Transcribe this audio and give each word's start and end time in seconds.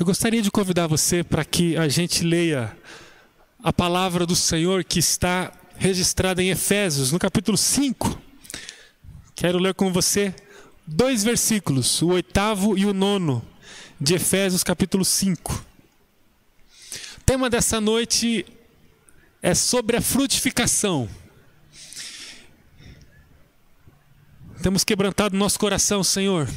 Eu 0.00 0.06
gostaria 0.06 0.40
de 0.40 0.50
convidar 0.50 0.86
você 0.86 1.22
para 1.22 1.44
que 1.44 1.76
a 1.76 1.86
gente 1.86 2.24
leia 2.24 2.74
a 3.62 3.70
palavra 3.70 4.24
do 4.24 4.34
Senhor 4.34 4.82
que 4.82 4.98
está 4.98 5.52
registrada 5.76 6.42
em 6.42 6.48
Efésios, 6.48 7.12
no 7.12 7.18
capítulo 7.18 7.58
5. 7.58 8.18
Quero 9.34 9.58
ler 9.58 9.74
com 9.74 9.92
você 9.92 10.34
dois 10.86 11.22
versículos, 11.22 12.00
o 12.00 12.12
oitavo 12.12 12.78
e 12.78 12.86
o 12.86 12.94
nono, 12.94 13.44
de 14.00 14.14
Efésios, 14.14 14.64
capítulo 14.64 15.04
5. 15.04 15.52
O 15.52 17.24
tema 17.26 17.50
dessa 17.50 17.78
noite 17.78 18.46
é 19.42 19.54
sobre 19.54 19.98
a 19.98 20.00
frutificação. 20.00 21.10
Temos 24.62 24.82
quebrantado 24.82 25.36
nosso 25.36 25.58
coração, 25.58 26.02
Senhor 26.02 26.48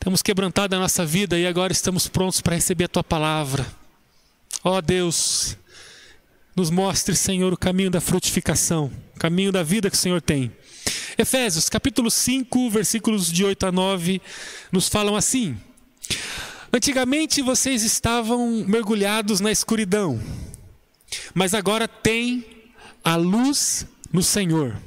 temos 0.00 0.22
quebrantado 0.22 0.74
a 0.74 0.78
nossa 0.78 1.04
vida 1.04 1.38
e 1.38 1.46
agora 1.46 1.74
estamos 1.74 2.08
prontos 2.08 2.40
para 2.40 2.54
receber 2.54 2.84
a 2.84 2.88
tua 2.88 3.04
palavra. 3.04 3.66
Ó 4.64 4.78
oh, 4.78 4.82
Deus, 4.82 5.58
nos 6.56 6.70
mostre, 6.70 7.14
Senhor, 7.14 7.52
o 7.52 7.56
caminho 7.56 7.90
da 7.90 8.00
frutificação, 8.00 8.90
o 9.14 9.18
caminho 9.18 9.52
da 9.52 9.62
vida 9.62 9.90
que 9.90 9.96
o 9.96 9.98
Senhor 9.98 10.22
tem. 10.22 10.50
Efésios, 11.18 11.68
capítulo 11.68 12.10
5, 12.10 12.70
versículos 12.70 13.30
de 13.30 13.44
8 13.44 13.66
a 13.66 13.72
9, 13.72 14.22
nos 14.72 14.88
falam 14.88 15.14
assim: 15.14 15.54
Antigamente 16.72 17.42
vocês 17.42 17.82
estavam 17.82 18.64
mergulhados 18.66 19.38
na 19.38 19.52
escuridão, 19.52 20.18
mas 21.34 21.52
agora 21.52 21.86
têm 21.86 22.42
a 23.04 23.16
luz 23.16 23.86
no 24.10 24.22
Senhor. 24.22 24.80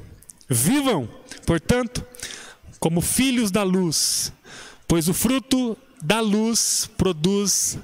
Vivam, 0.48 1.08
portanto, 1.46 2.04
como 2.80 3.00
filhos 3.00 3.52
da 3.52 3.62
luz 3.62 4.32
Pois 4.86 5.08
o 5.08 5.14
fruto 5.14 5.76
da 6.02 6.20
luz 6.20 6.88
produz 6.96 7.78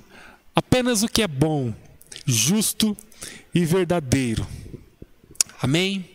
apenas 0.55 1.03
o 1.03 1.09
que 1.09 1.23
é 1.23 1.29
bom, 1.29 1.75
justo 2.27 2.97
e 3.55 3.65
verdadeiro. 3.65 4.47
Amém? 5.61 6.09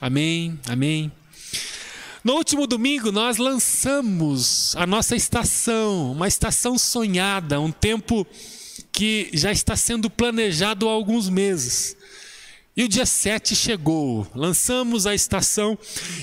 Amém? 0.00 0.58
Amém? 0.68 1.12
No 2.24 2.34
último 2.34 2.66
domingo, 2.66 3.12
nós 3.12 3.36
lançamos 3.36 4.74
a 4.76 4.86
nossa 4.86 5.14
estação, 5.14 6.12
uma 6.12 6.26
estação 6.26 6.78
sonhada, 6.78 7.60
um 7.60 7.70
tempo 7.70 8.26
que 8.90 9.28
já 9.32 9.52
está 9.52 9.76
sendo 9.76 10.08
planejado 10.08 10.88
há 10.88 10.92
alguns 10.92 11.28
meses. 11.28 11.96
E 12.76 12.82
o 12.82 12.88
dia 12.88 13.06
7 13.06 13.54
chegou, 13.54 14.26
lançamos 14.34 15.06
a 15.06 15.14
estação 15.14 15.78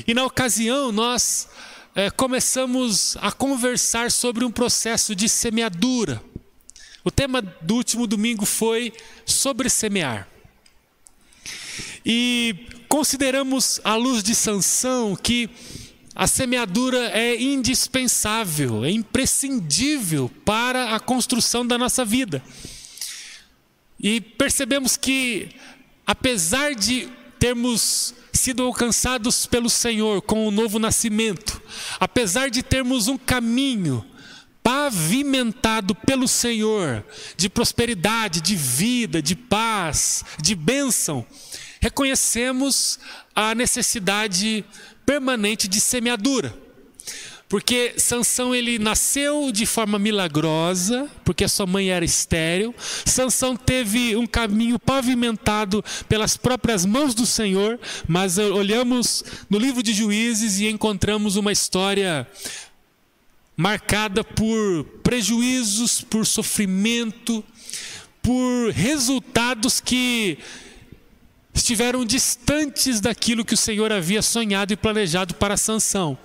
e, 0.07 0.13
na 0.13 0.25
ocasião, 0.25 0.91
nós 0.91 1.47
é, 1.93 2.09
começamos 2.09 3.17
a 3.19 3.31
conversar 3.31 4.11
sobre 4.11 4.45
um 4.45 4.51
processo 4.51 5.13
de 5.13 5.27
semeadura. 5.27 6.23
O 7.03 7.11
tema 7.11 7.41
do 7.41 7.75
último 7.75 8.07
domingo 8.07 8.45
foi 8.45 8.93
sobre 9.25 9.69
semear. 9.69 10.27
E 12.05 12.67
consideramos 12.87 13.81
à 13.83 13.95
luz 13.95 14.23
de 14.23 14.33
Sansão 14.33 15.15
que 15.15 15.49
a 16.15 16.27
semeadura 16.27 17.09
é 17.09 17.41
indispensável, 17.41 18.85
é 18.85 18.91
imprescindível 18.91 20.31
para 20.45 20.95
a 20.95 20.99
construção 20.99 21.65
da 21.65 21.77
nossa 21.77 22.05
vida. 22.05 22.43
E 23.99 24.21
percebemos 24.21 24.95
que, 24.95 25.49
apesar 26.05 26.73
de 26.73 27.09
termos 27.41 28.13
sido 28.31 28.61
alcançados 28.61 29.47
pelo 29.47 29.67
Senhor 29.67 30.21
com 30.21 30.47
o 30.47 30.51
novo 30.51 30.77
nascimento, 30.77 31.59
apesar 31.99 32.51
de 32.51 32.61
termos 32.61 33.07
um 33.07 33.17
caminho 33.17 34.05
pavimentado 34.61 35.95
pelo 35.95 36.27
Senhor 36.27 37.03
de 37.35 37.49
prosperidade, 37.49 38.41
de 38.41 38.55
vida, 38.55 39.23
de 39.23 39.35
paz, 39.35 40.23
de 40.39 40.53
bênção, 40.53 41.25
reconhecemos 41.79 42.99
a 43.35 43.55
necessidade 43.55 44.63
permanente 45.03 45.67
de 45.67 45.81
semeadura. 45.81 46.55
Porque 47.51 47.95
Sansão 47.97 48.55
ele 48.55 48.79
nasceu 48.79 49.51
de 49.51 49.65
forma 49.65 49.99
milagrosa, 49.99 51.09
porque 51.25 51.43
a 51.43 51.49
sua 51.49 51.65
mãe 51.65 51.89
era 51.89 52.05
estéril. 52.05 52.73
Sansão 53.05 53.57
teve 53.57 54.15
um 54.15 54.25
caminho 54.25 54.79
pavimentado 54.79 55.83
pelas 56.07 56.37
próprias 56.37 56.85
mãos 56.85 57.13
do 57.13 57.25
Senhor, 57.25 57.77
mas 58.07 58.37
olhamos 58.37 59.25
no 59.49 59.59
livro 59.59 59.83
de 59.83 59.91
Juízes 59.91 60.61
e 60.61 60.69
encontramos 60.69 61.35
uma 61.35 61.51
história 61.51 62.25
marcada 63.57 64.23
por 64.23 64.85
prejuízos, 65.03 65.99
por 65.99 66.25
sofrimento, 66.25 67.43
por 68.21 68.71
resultados 68.71 69.81
que 69.81 70.37
estiveram 71.53 72.05
distantes 72.05 73.01
daquilo 73.01 73.43
que 73.43 73.53
o 73.53 73.57
Senhor 73.57 73.91
havia 73.91 74.21
sonhado 74.21 74.71
e 74.71 74.77
planejado 74.77 75.35
para 75.35 75.57
Sansão. 75.57 76.17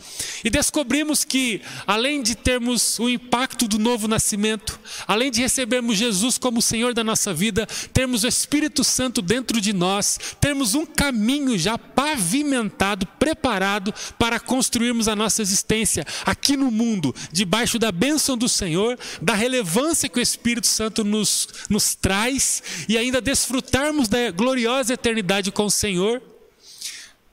E 0.44 0.50
descobrimos 0.50 1.24
que, 1.24 1.60
além 1.86 2.22
de 2.22 2.34
termos 2.34 2.98
o 2.98 3.08
impacto 3.08 3.66
do 3.66 3.78
novo 3.78 4.06
nascimento, 4.06 4.78
além 5.06 5.30
de 5.30 5.40
recebermos 5.40 5.96
Jesus 5.96 6.38
como 6.38 6.62
Senhor 6.62 6.94
da 6.94 7.02
nossa 7.02 7.34
vida, 7.34 7.66
termos 7.92 8.22
o 8.22 8.28
Espírito 8.28 8.84
Santo 8.84 9.20
dentro 9.20 9.60
de 9.60 9.72
nós, 9.72 10.18
termos 10.40 10.74
um 10.74 10.86
caminho 10.86 11.58
já 11.58 11.76
pavimentado, 11.76 13.06
preparado 13.18 13.92
para 14.18 14.38
construirmos 14.38 15.08
a 15.08 15.16
nossa 15.16 15.42
existência 15.42 16.06
aqui 16.24 16.56
no 16.56 16.70
mundo, 16.70 17.14
debaixo 17.32 17.78
da 17.78 17.90
bênção 17.90 18.36
do 18.36 18.48
Senhor, 18.48 18.96
da 19.20 19.34
relevância 19.34 20.08
que 20.08 20.18
o 20.18 20.22
Espírito 20.22 20.68
Santo 20.68 21.02
nos, 21.02 21.48
nos 21.68 21.94
traz 21.96 22.62
e 22.88 22.96
ainda 22.96 23.20
desfrutarmos 23.20 24.08
da 24.08 24.30
gloriosa 24.30 24.94
eternidade 24.94 25.15
eternidade 25.16 25.50
com 25.50 25.64
o 25.64 25.70
Senhor, 25.70 26.22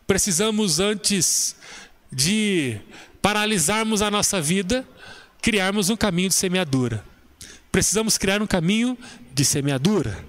precisamos, 0.08 0.80
antes 0.80 1.54
de 2.10 2.80
paralisarmos 3.22 4.02
a 4.02 4.10
nossa 4.10 4.42
vida, 4.42 4.88
criarmos 5.42 5.90
um 5.90 5.98
caminho 5.98 6.30
de 6.30 6.36
semeadura. 6.36 7.04
Precisamos 7.72 8.18
criar 8.18 8.42
um 8.42 8.48
caminho 8.48 8.98
de 9.34 9.44
semeadura. 9.44 10.24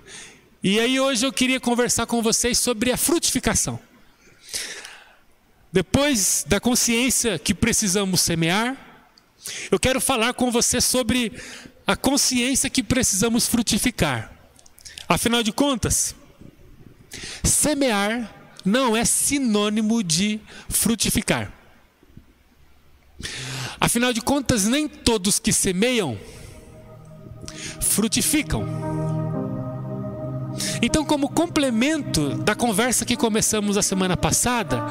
E 0.65 0.81
aí 0.81 0.99
hoje 0.99 1.25
eu 1.25 1.33
queria 1.33 1.61
conversar 1.61 2.07
com 2.07 2.21
vocês 2.21 2.59
sobre 2.59 2.91
a 2.91 2.97
frutificação. 2.97 3.79
Depois 5.73 6.45
da 6.49 6.59
consciência 6.59 7.39
que 7.39 7.55
precisamos 7.55 8.21
semear, 8.21 8.77
eu 9.71 9.79
quero 9.79 10.01
falar 10.01 10.35
com 10.35 10.51
você 10.51 10.81
sobre 10.81 11.33
a 11.87 11.95
consciência 11.95 12.69
que 12.69 12.83
precisamos 12.83 13.47
frutificar. 13.47 14.33
Afinal 15.09 15.43
de 15.43 15.53
contas, 15.53 16.17
Semear 17.43 18.33
não 18.65 18.97
é 18.97 19.05
sinônimo 19.05 20.03
de 20.03 20.41
frutificar. 20.69 21.53
Afinal 23.81 24.13
de 24.13 24.21
contas, 24.21 24.65
nem 24.65 24.89
todos 24.89 25.39
que 25.39 25.53
semeiam 25.53 26.19
frutificam. 27.81 28.65
Então, 30.81 31.05
como 31.05 31.29
complemento 31.29 32.31
da 32.39 32.55
conversa 32.55 33.05
que 33.05 33.17
começamos 33.17 33.77
a 33.77 33.83
semana 33.83 34.17
passada, 34.17 34.85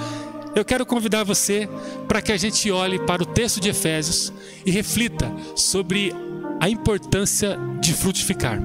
eu 0.56 0.64
quero 0.64 0.86
convidar 0.86 1.24
você 1.24 1.68
para 2.08 2.22
que 2.22 2.32
a 2.32 2.38
gente 2.38 2.70
olhe 2.70 3.00
para 3.06 3.24
o 3.24 3.26
texto 3.26 3.60
de 3.60 3.70
Efésios 3.70 4.32
e 4.66 4.72
reflita 4.72 5.32
sobre 5.56 6.14
a 6.60 6.70
importância 6.70 7.58
de 7.80 7.94
frutificar. 7.94 8.60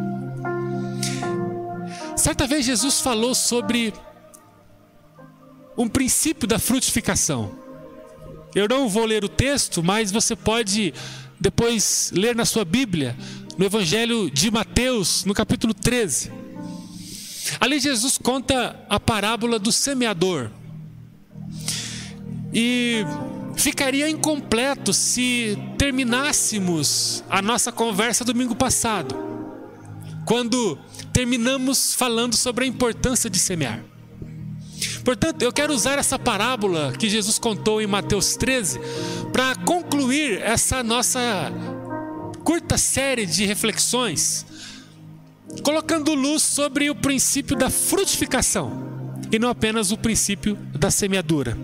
Certa 2.19 2.49
vez 2.49 2.67
Jesus 2.67 3.01
falou 3.01 3.33
sobre 3.33 3.95
um 5.77 5.89
princípio 5.89 6.49
da 6.49 6.59
frutificação. 6.59 7.57
Eu 8.57 8.67
não 8.69 8.89
vou 8.89 9.05
ler 9.05 9.25
o 9.25 9.29
texto, 9.29 9.85
mas 9.85 10.11
você 10.11 10.35
pode 10.35 10.93
depois 11.39 12.11
ler 12.13 12.35
na 12.35 12.45
sua 12.45 12.65
Bíblia, 12.65 13.17
no 13.57 13.65
Evangelho 13.65 14.29
de 14.29 14.51
Mateus, 14.51 15.25
no 15.25 15.33
capítulo 15.33 15.73
13. 15.73 16.33
Ali 17.61 17.79
Jesus 17.79 18.19
conta 18.19 18.85
a 18.91 18.99
parábola 18.99 19.57
do 19.57 19.71
semeador. 19.71 20.51
E 22.53 23.05
ficaria 23.55 24.11
incompleto 24.11 24.93
se 24.93 25.57
terminássemos 25.79 27.23
a 27.31 27.41
nossa 27.41 27.71
conversa 27.71 28.25
domingo 28.25 28.57
passado, 28.57 29.15
quando 30.27 30.77
terminamos 31.19 31.95
falando 31.95 32.37
sobre 32.37 32.65
a 32.65 32.69
importância 32.69 33.29
de 33.29 33.41
semear. 33.41 33.83
Portanto, 35.05 35.43
eu 35.43 35.53
quero 35.53 35.75
usar 35.75 35.99
essa 35.99 36.17
parábola 36.17 36.93
que 36.97 37.09
Jesus 37.09 37.41
contou 37.41 37.83
em 37.83 37.89
Mateus 37.89 38.37
13 38.37 38.79
para 39.33 39.57
concluir 39.57 40.41
essa 40.41 40.81
nossa 40.81 41.21
curta 42.45 42.79
série 42.79 43.27
de 43.27 43.45
reflexões, 43.45 44.47
colocando 45.65 46.15
luz 46.15 46.45
sobre 46.45 46.89
o 46.89 46.95
princípio 46.95 47.57
da 47.57 47.69
frutificação 47.69 49.17
e 49.33 49.41
não 49.41 49.49
apenas 49.49 49.91
o 49.91 49.99
princípio 49.99 50.55
da 50.73 50.89
semeadura. 50.89 51.59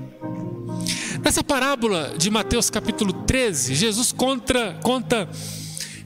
Nessa 1.22 1.44
parábola 1.44 2.12
de 2.18 2.28
Mateus 2.28 2.70
capítulo 2.70 3.12
13, 3.12 3.72
Jesus 3.76 4.10
conta, 4.10 4.76
conta 4.82 5.28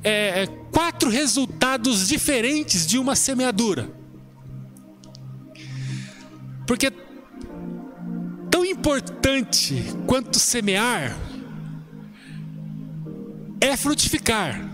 é, 0.09 0.47
quatro 0.73 1.11
resultados 1.11 2.09
diferentes 2.09 2.87
de 2.87 2.99
uma 2.99 3.15
semeadura. 3.15 3.91
Porque 6.67 6.91
tão 8.51 8.65
importante 8.65 9.85
quanto 10.07 10.39
semear 10.39 11.17
é 13.61 13.77
frutificar. 13.77 14.67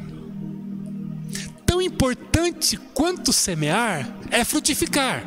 Tão 1.67 1.83
importante 1.83 2.77
quanto 2.93 3.33
semear 3.33 4.17
é 4.31 4.45
frutificar. 4.45 5.25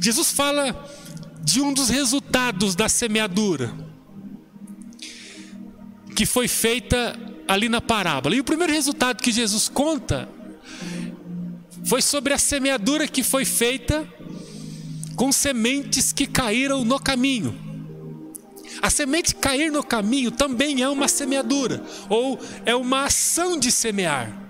Jesus 0.00 0.32
fala 0.32 0.90
de 1.40 1.60
um 1.60 1.72
dos 1.72 1.88
resultados 1.88 2.74
da 2.74 2.88
semeadura, 2.88 3.72
que 6.16 6.26
foi 6.26 6.48
feita 6.48 7.31
ali 7.52 7.68
na 7.68 7.80
parábola. 7.80 8.34
E 8.34 8.40
o 8.40 8.44
primeiro 8.44 8.72
resultado 8.72 9.22
que 9.22 9.32
Jesus 9.32 9.68
conta 9.68 10.28
foi 11.84 12.00
sobre 12.00 12.32
a 12.32 12.38
semeadura 12.38 13.06
que 13.08 13.22
foi 13.22 13.44
feita 13.44 14.08
com 15.16 15.30
sementes 15.30 16.12
que 16.12 16.26
caíram 16.26 16.84
no 16.84 16.98
caminho. 16.98 17.58
A 18.80 18.88
semente 18.88 19.34
cair 19.34 19.70
no 19.70 19.84
caminho 19.84 20.30
também 20.30 20.82
é 20.82 20.88
uma 20.88 21.06
semeadura, 21.06 21.84
ou 22.08 22.40
é 22.64 22.74
uma 22.74 23.04
ação 23.04 23.58
de 23.58 23.70
semear. 23.70 24.40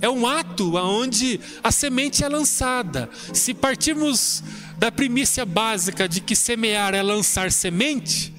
É 0.00 0.08
um 0.08 0.26
ato 0.26 0.76
onde 0.76 1.40
a 1.62 1.72
semente 1.72 2.22
é 2.22 2.28
lançada. 2.28 3.08
Se 3.32 3.54
partirmos 3.54 4.42
da 4.76 4.92
primícia 4.92 5.46
básica 5.46 6.06
de 6.06 6.20
que 6.20 6.36
semear 6.36 6.94
é 6.94 7.02
lançar 7.02 7.50
semente, 7.50 8.33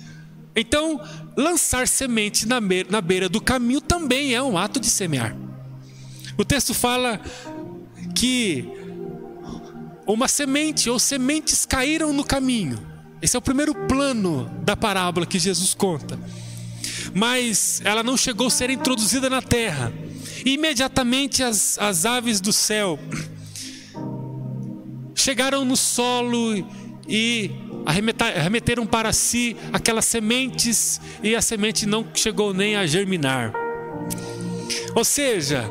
então 0.55 1.01
lançar 1.35 1.87
semente 1.87 2.47
na 2.47 2.61
beira, 2.61 2.89
na 2.89 3.01
beira 3.01 3.27
do 3.27 3.41
caminho 3.41 3.81
também 3.81 4.33
é 4.33 4.41
um 4.41 4.57
ato 4.57 4.79
de 4.79 4.89
semear. 4.89 5.35
O 6.37 6.45
texto 6.45 6.73
fala 6.73 7.19
que 8.15 8.65
uma 10.07 10.27
semente 10.27 10.89
ou 10.89 10.99
sementes 10.99 11.65
caíram 11.65 12.13
no 12.13 12.23
caminho. 12.23 12.79
Esse 13.21 13.35
é 13.35 13.39
o 13.39 13.41
primeiro 13.41 13.73
plano 13.73 14.49
da 14.61 14.77
parábola 14.77 15.25
que 15.25 15.39
Jesus 15.39 15.73
conta. 15.73 16.19
Mas 17.13 17.81
ela 17.83 18.03
não 18.03 18.15
chegou 18.15 18.47
a 18.47 18.49
ser 18.49 18.69
introduzida 18.69 19.29
na 19.29 19.41
terra. 19.41 19.91
Imediatamente 20.45 21.41
as, 21.41 21.77
as 21.79 22.05
aves 22.05 22.39
do 22.39 22.53
céu 22.53 22.99
chegaram 25.15 25.65
no 25.65 25.75
solo 25.75 26.55
e 27.07 27.51
arremeteram 27.85 28.85
para 28.85 29.13
si 29.13 29.55
aquelas 29.71 30.05
sementes 30.05 30.99
e 31.21 31.35
a 31.35 31.41
semente 31.41 31.85
não 31.85 32.05
chegou 32.13 32.53
nem 32.53 32.75
a 32.75 32.85
germinar. 32.85 33.53
Ou 34.95 35.03
seja, 35.03 35.69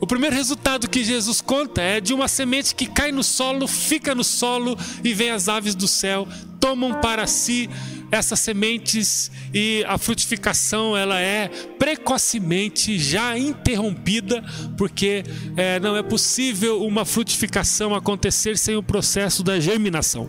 o 0.00 0.06
primeiro 0.06 0.34
resultado 0.34 0.88
que 0.88 1.04
Jesus 1.04 1.40
conta 1.40 1.82
é 1.82 2.00
de 2.00 2.14
uma 2.14 2.26
semente 2.26 2.74
que 2.74 2.86
cai 2.86 3.12
no 3.12 3.22
solo, 3.22 3.68
fica 3.68 4.14
no 4.14 4.24
solo 4.24 4.76
e 5.04 5.12
vem 5.12 5.30
as 5.30 5.48
aves 5.48 5.74
do 5.74 5.86
céu, 5.86 6.26
tomam 6.58 7.00
para 7.00 7.26
si 7.26 7.68
essas 8.10 8.40
sementes 8.40 9.30
e 9.54 9.84
a 9.86 9.96
frutificação 9.98 10.96
ela 10.96 11.20
é 11.20 11.48
precocemente 11.78 12.98
já 12.98 13.38
interrompida 13.38 14.42
porque 14.76 15.24
é, 15.56 15.78
não 15.80 15.96
é 15.96 16.02
possível 16.02 16.84
uma 16.84 17.04
frutificação 17.04 17.94
acontecer 17.94 18.58
sem 18.58 18.76
o 18.76 18.82
processo 18.82 19.42
da 19.42 19.60
germinação. 19.60 20.26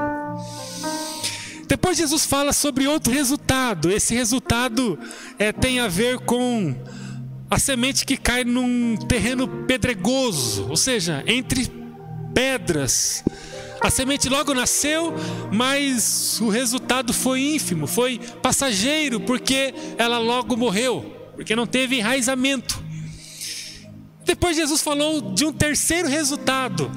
Depois 1.68 1.98
Jesus 1.98 2.26
fala 2.26 2.52
sobre 2.52 2.86
outro 2.86 3.14
resultado. 3.14 3.90
Esse 3.90 4.14
resultado 4.14 5.00
é, 5.40 5.54
tem 5.54 5.80
a 5.80 5.88
ver 5.88 6.20
com 6.20 6.76
a 7.50 7.58
semente 7.58 8.06
que 8.06 8.18
cai 8.18 8.44
num 8.44 8.98
terreno 8.98 9.48
pedregoso, 9.66 10.68
ou 10.70 10.76
seja, 10.76 11.24
entre 11.26 11.72
pedras. 12.34 13.24
A 13.82 13.90
semente 13.90 14.30
logo 14.30 14.54
nasceu, 14.54 15.14
mas 15.52 16.40
o 16.40 16.50
resultado 16.50 17.12
foi 17.12 17.42
ínfimo, 17.56 17.88
foi 17.88 18.20
passageiro, 18.42 19.20
porque 19.20 19.74
ela 19.98 20.20
logo 20.20 20.56
morreu, 20.56 21.32
porque 21.36 21.56
não 21.56 21.66
teve 21.66 21.98
enraizamento. 21.98 22.82
Depois 24.24 24.56
Jesus 24.56 24.82
falou 24.82 25.34
de 25.34 25.46
um 25.46 25.52
terceiro 25.52 26.08
resultado, 26.08 26.92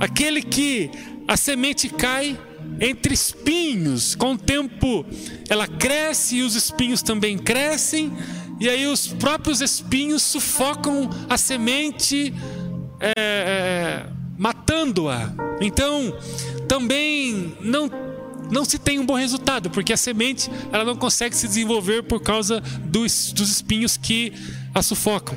aquele 0.00 0.42
que 0.42 0.90
a 1.28 1.36
semente 1.36 1.90
cai 1.90 2.38
entre 2.80 3.12
espinhos, 3.12 4.14
com 4.14 4.32
o 4.32 4.38
tempo 4.38 5.04
ela 5.48 5.66
cresce 5.66 6.36
e 6.36 6.42
os 6.42 6.54
espinhos 6.54 7.02
também 7.02 7.36
crescem, 7.36 8.10
e 8.58 8.68
aí 8.68 8.86
os 8.86 9.06
próprios 9.06 9.60
espinhos 9.60 10.22
sufocam 10.22 11.10
a 11.28 11.36
semente, 11.36 12.32
é, 13.00 13.12
é, 13.16 14.13
matando-a. 14.36 15.32
Então, 15.60 16.16
também 16.68 17.56
não 17.60 17.90
não 18.50 18.64
se 18.64 18.78
tem 18.78 18.98
um 18.98 19.06
bom 19.06 19.14
resultado, 19.14 19.70
porque 19.70 19.92
a 19.92 19.96
semente 19.96 20.50
ela 20.70 20.84
não 20.84 20.94
consegue 20.94 21.34
se 21.34 21.48
desenvolver 21.48 22.02
por 22.02 22.20
causa 22.20 22.60
dos, 22.60 23.32
dos 23.32 23.50
espinhos 23.50 23.96
que 23.96 24.32
a 24.74 24.82
sufocam. 24.82 25.34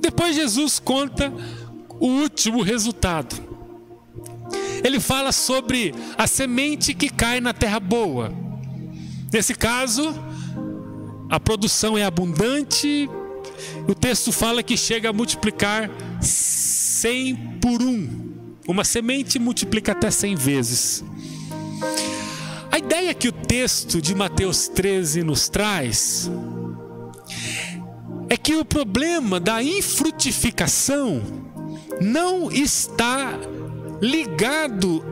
Depois 0.00 0.34
Jesus 0.34 0.78
conta 0.78 1.32
o 2.00 2.06
último 2.06 2.62
resultado. 2.62 3.36
Ele 4.82 4.98
fala 4.98 5.30
sobre 5.30 5.94
a 6.18 6.26
semente 6.26 6.94
que 6.94 7.08
cai 7.08 7.40
na 7.40 7.52
terra 7.52 7.78
boa. 7.78 8.32
Nesse 9.32 9.54
caso, 9.54 10.12
a 11.30 11.38
produção 11.38 11.96
é 11.96 12.04
abundante. 12.04 13.08
O 13.86 13.94
texto 13.94 14.32
fala 14.32 14.62
que 14.62 14.76
chega 14.76 15.10
a 15.10 15.12
multiplicar 15.12 15.88
100 17.02 17.58
por 17.60 17.82
um. 17.82 18.30
Uma 18.64 18.84
semente 18.84 19.36
multiplica 19.36 19.90
até 19.90 20.08
100 20.08 20.36
vezes. 20.36 21.04
A 22.70 22.78
ideia 22.78 23.12
que 23.12 23.26
o 23.26 23.32
texto 23.32 24.00
de 24.00 24.14
Mateus 24.14 24.68
13 24.68 25.24
nos 25.24 25.48
traz 25.48 26.30
é 28.30 28.36
que 28.36 28.54
o 28.54 28.64
problema 28.64 29.40
da 29.40 29.60
infrutificação 29.60 31.20
não 32.00 32.52
está 32.52 33.36
ligado 34.00 35.04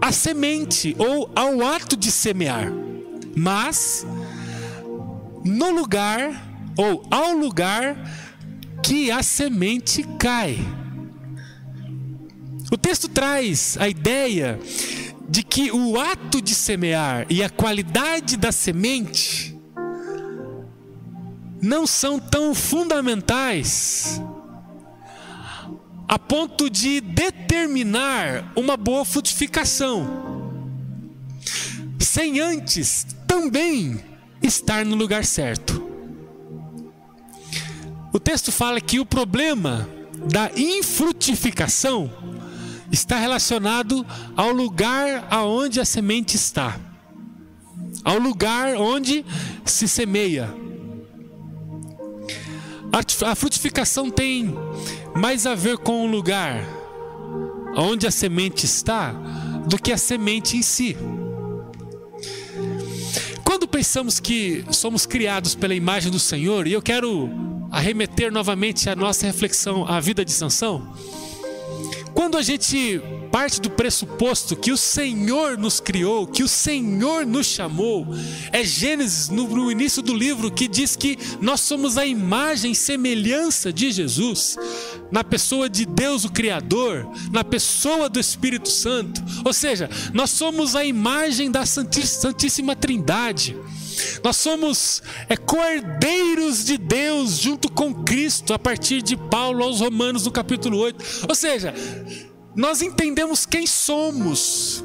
à 0.00 0.12
semente 0.12 0.94
ou 0.96 1.28
ao 1.34 1.66
ato 1.66 1.96
de 1.96 2.12
semear, 2.12 2.72
mas 3.36 4.06
no 5.44 5.72
lugar 5.72 6.70
ou 6.76 7.04
ao 7.10 7.32
lugar 7.32 7.96
que 8.84 9.10
a 9.10 9.20
semente 9.20 10.04
cai. 10.16 10.83
O 12.74 12.76
texto 12.76 13.08
traz 13.08 13.76
a 13.78 13.88
ideia 13.88 14.58
de 15.28 15.44
que 15.44 15.70
o 15.70 15.96
ato 15.96 16.42
de 16.42 16.56
semear 16.56 17.24
e 17.30 17.40
a 17.40 17.48
qualidade 17.48 18.36
da 18.36 18.50
semente 18.50 19.56
não 21.62 21.86
são 21.86 22.18
tão 22.18 22.52
fundamentais 22.52 24.20
a 26.08 26.18
ponto 26.18 26.68
de 26.68 27.00
determinar 27.00 28.52
uma 28.56 28.76
boa 28.76 29.04
frutificação, 29.04 30.52
sem 32.00 32.40
antes 32.40 33.06
também 33.24 34.00
estar 34.42 34.84
no 34.84 34.96
lugar 34.96 35.24
certo. 35.24 35.80
O 38.12 38.18
texto 38.18 38.50
fala 38.50 38.80
que 38.80 38.98
o 38.98 39.06
problema 39.06 39.88
da 40.28 40.50
infrutificação 40.56 42.24
está 42.90 43.18
relacionado 43.18 44.04
ao 44.36 44.52
lugar 44.52 45.26
aonde 45.30 45.80
a 45.80 45.84
semente 45.84 46.36
está, 46.36 46.78
ao 48.04 48.18
lugar 48.18 48.76
onde 48.76 49.24
se 49.64 49.88
semeia. 49.88 50.54
A 53.26 53.34
frutificação 53.34 54.08
tem 54.08 54.54
mais 55.16 55.46
a 55.46 55.54
ver 55.54 55.78
com 55.78 56.04
o 56.04 56.06
lugar 56.06 56.64
onde 57.76 58.06
a 58.06 58.10
semente 58.10 58.64
está 58.64 59.12
do 59.66 59.76
que 59.76 59.92
a 59.92 59.98
semente 59.98 60.56
em 60.56 60.62
si. 60.62 60.96
Quando 63.42 63.66
pensamos 63.66 64.20
que 64.20 64.64
somos 64.70 65.06
criados 65.06 65.54
pela 65.54 65.74
imagem 65.74 66.10
do 66.10 66.18
Senhor, 66.18 66.66
e 66.66 66.72
eu 66.72 66.82
quero 66.82 67.30
arremeter 67.70 68.30
novamente 68.30 68.88
a 68.88 68.94
nossa 68.94 69.26
reflexão 69.26 69.84
à 69.86 69.98
vida 69.98 70.24
de 70.24 70.30
Sansão, 70.30 70.94
quando 72.14 72.36
a 72.36 72.42
gente 72.42 73.02
parte 73.30 73.60
do 73.60 73.68
pressuposto 73.68 74.54
que 74.54 74.70
o 74.70 74.76
Senhor 74.76 75.58
nos 75.58 75.80
criou, 75.80 76.24
que 76.24 76.44
o 76.44 76.48
Senhor 76.48 77.26
nos 77.26 77.46
chamou, 77.46 78.06
é 78.52 78.62
Gênesis 78.62 79.28
no, 79.28 79.72
início 79.72 80.00
do 80.00 80.14
livro 80.14 80.52
que 80.52 80.68
diz 80.68 80.94
que 80.94 81.18
nós 81.40 81.60
somos 81.60 81.98
a 81.98 82.06
imagem 82.06 82.70
e 82.70 82.76
semelhança 82.76 83.72
de 83.72 83.90
Jesus, 83.90 84.56
na 85.10 85.24
pessoa 85.24 85.68
de 85.68 85.84
Deus 85.84 86.24
o 86.24 86.30
Criador, 86.30 87.08
na 87.32 87.42
pessoa 87.42 88.08
do 88.08 88.20
Espírito 88.20 88.70
Santo, 88.70 89.20
ou 89.44 89.52
seja, 89.52 89.90
nós 90.12 90.30
somos 90.30 90.76
a 90.76 90.84
imagem 90.84 91.50
da 91.50 91.66
Santíssima 91.66 92.76
Trindade. 92.76 93.56
Nós 94.22 94.36
somos 94.36 95.02
é, 95.28 95.36
cordeiros 95.36 96.64
de 96.64 96.78
Deus 96.78 97.38
junto 97.38 97.70
com 97.70 97.94
Cristo, 98.04 98.52
a 98.52 98.58
partir 98.58 99.02
de 99.02 99.16
Paulo 99.16 99.64
aos 99.64 99.80
Romanos 99.80 100.24
no 100.24 100.30
capítulo 100.30 100.78
8. 100.78 101.26
Ou 101.28 101.34
seja, 101.34 101.74
nós 102.54 102.82
entendemos 102.82 103.44
quem 103.44 103.66
somos. 103.66 104.84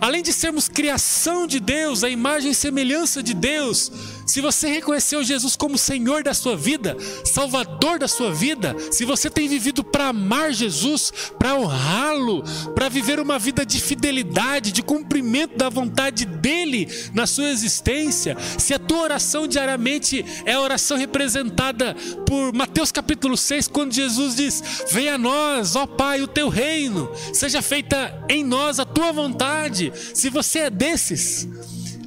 Além 0.00 0.22
de 0.22 0.32
sermos 0.32 0.68
criação 0.68 1.46
de 1.46 1.58
Deus, 1.58 2.04
a 2.04 2.10
imagem 2.10 2.50
e 2.50 2.54
semelhança 2.54 3.22
de 3.22 3.32
Deus, 3.32 3.90
se 4.26 4.40
você 4.40 4.68
reconheceu 4.68 5.22
Jesus 5.22 5.56
como 5.56 5.76
Senhor 5.76 6.22
da 6.22 6.34
sua 6.34 6.56
vida, 6.56 6.96
Salvador 7.24 7.98
da 7.98 8.08
sua 8.08 8.32
vida, 8.32 8.74
se 8.90 9.04
você 9.04 9.28
tem 9.28 9.48
vivido 9.48 9.84
para 9.84 10.08
amar 10.08 10.52
Jesus, 10.52 11.12
para 11.38 11.56
honrá-lo, 11.56 12.42
para 12.74 12.88
viver 12.88 13.20
uma 13.20 13.38
vida 13.38 13.64
de 13.64 13.80
fidelidade, 13.80 14.72
de 14.72 14.82
cumprimento 14.82 15.56
da 15.56 15.68
vontade 15.68 16.24
dele 16.24 16.88
na 17.12 17.26
sua 17.26 17.50
existência, 17.50 18.36
se 18.58 18.72
a 18.72 18.78
tua 18.78 19.02
oração 19.02 19.46
diariamente 19.46 20.24
é 20.44 20.54
a 20.54 20.60
oração 20.60 20.96
representada 20.96 21.94
por 22.26 22.52
Mateus 22.52 22.90
capítulo 22.90 23.36
6, 23.36 23.68
quando 23.68 23.92
Jesus 23.92 24.36
diz: 24.36 24.62
Venha 24.90 25.14
a 25.14 25.18
nós, 25.18 25.76
ó 25.76 25.86
Pai, 25.86 26.22
o 26.22 26.28
teu 26.28 26.48
reino, 26.48 27.10
seja 27.32 27.60
feita 27.62 28.24
em 28.28 28.44
nós 28.44 28.78
a 28.78 28.84
tua 28.84 29.12
vontade. 29.12 29.92
Se 30.14 30.30
você 30.30 30.60
é 30.60 30.70
desses, 30.70 31.48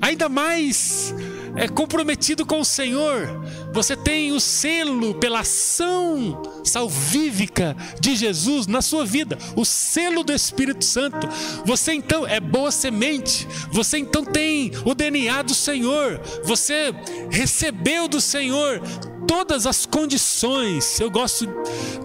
ainda 0.01 0.29
mais 0.29 1.13
é 1.57 1.67
comprometido 1.67 2.45
com 2.45 2.61
o 2.61 2.65
Senhor, 2.65 3.27
você 3.73 3.95
tem 3.95 4.31
o 4.31 4.39
selo 4.39 5.15
pela 5.15 5.39
ação 5.39 6.41
salvífica 6.63 7.75
de 7.99 8.15
Jesus 8.15 8.67
na 8.67 8.81
sua 8.81 9.05
vida, 9.05 9.37
o 9.55 9.65
selo 9.65 10.23
do 10.23 10.31
Espírito 10.31 10.85
Santo. 10.85 11.27
Você 11.65 11.93
então 11.93 12.27
é 12.27 12.39
boa 12.39 12.71
semente, 12.71 13.47
você 13.71 13.97
então 13.97 14.23
tem 14.23 14.71
o 14.85 14.93
DNA 14.93 15.41
do 15.41 15.55
Senhor, 15.55 16.21
você 16.43 16.93
recebeu 17.31 18.07
do 18.07 18.21
Senhor 18.21 18.81
todas 19.27 19.65
as 19.65 19.85
condições. 19.85 20.99
Eu 20.99 21.09
gosto 21.09 21.45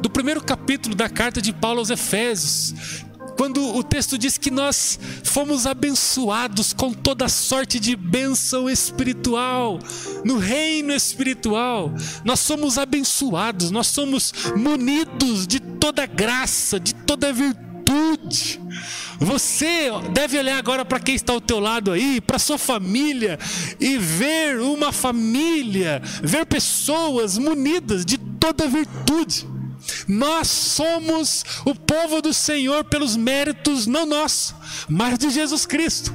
do 0.00 0.10
primeiro 0.10 0.42
capítulo 0.42 0.94
da 0.94 1.08
carta 1.08 1.40
de 1.40 1.52
Paulo 1.52 1.78
aos 1.78 1.90
Efésios, 1.90 2.74
quando 3.42 3.74
o 3.74 3.82
texto 3.82 4.16
diz 4.16 4.38
que 4.38 4.52
nós 4.52 5.00
fomos 5.24 5.66
abençoados 5.66 6.72
com 6.72 6.92
toda 6.92 7.28
sorte 7.28 7.80
de 7.80 7.96
bênção 7.96 8.70
espiritual, 8.70 9.80
no 10.24 10.38
reino 10.38 10.92
espiritual, 10.92 11.92
nós 12.24 12.38
somos 12.38 12.78
abençoados, 12.78 13.72
nós 13.72 13.88
somos 13.88 14.32
munidos 14.54 15.44
de 15.44 15.58
toda 15.58 16.06
graça, 16.06 16.78
de 16.78 16.94
toda 16.94 17.32
virtude. 17.32 18.60
Você 19.18 19.90
deve 20.12 20.38
olhar 20.38 20.56
agora 20.56 20.84
para 20.84 21.00
quem 21.00 21.16
está 21.16 21.32
ao 21.32 21.40
teu 21.40 21.58
lado 21.58 21.90
aí, 21.90 22.20
para 22.20 22.38
sua 22.38 22.58
família 22.58 23.40
e 23.80 23.98
ver 23.98 24.60
uma 24.60 24.92
família, 24.92 26.00
ver 26.22 26.46
pessoas 26.46 27.36
munidas 27.36 28.04
de 28.04 28.18
toda 28.18 28.68
virtude. 28.68 29.51
Nós 30.06 30.48
somos 30.48 31.44
o 31.64 31.74
povo 31.74 32.20
do 32.20 32.32
Senhor 32.32 32.84
pelos 32.84 33.16
méritos 33.16 33.86
não 33.86 34.06
nossos, 34.06 34.54
mas 34.88 35.18
de 35.18 35.30
Jesus 35.30 35.66
Cristo. 35.66 36.12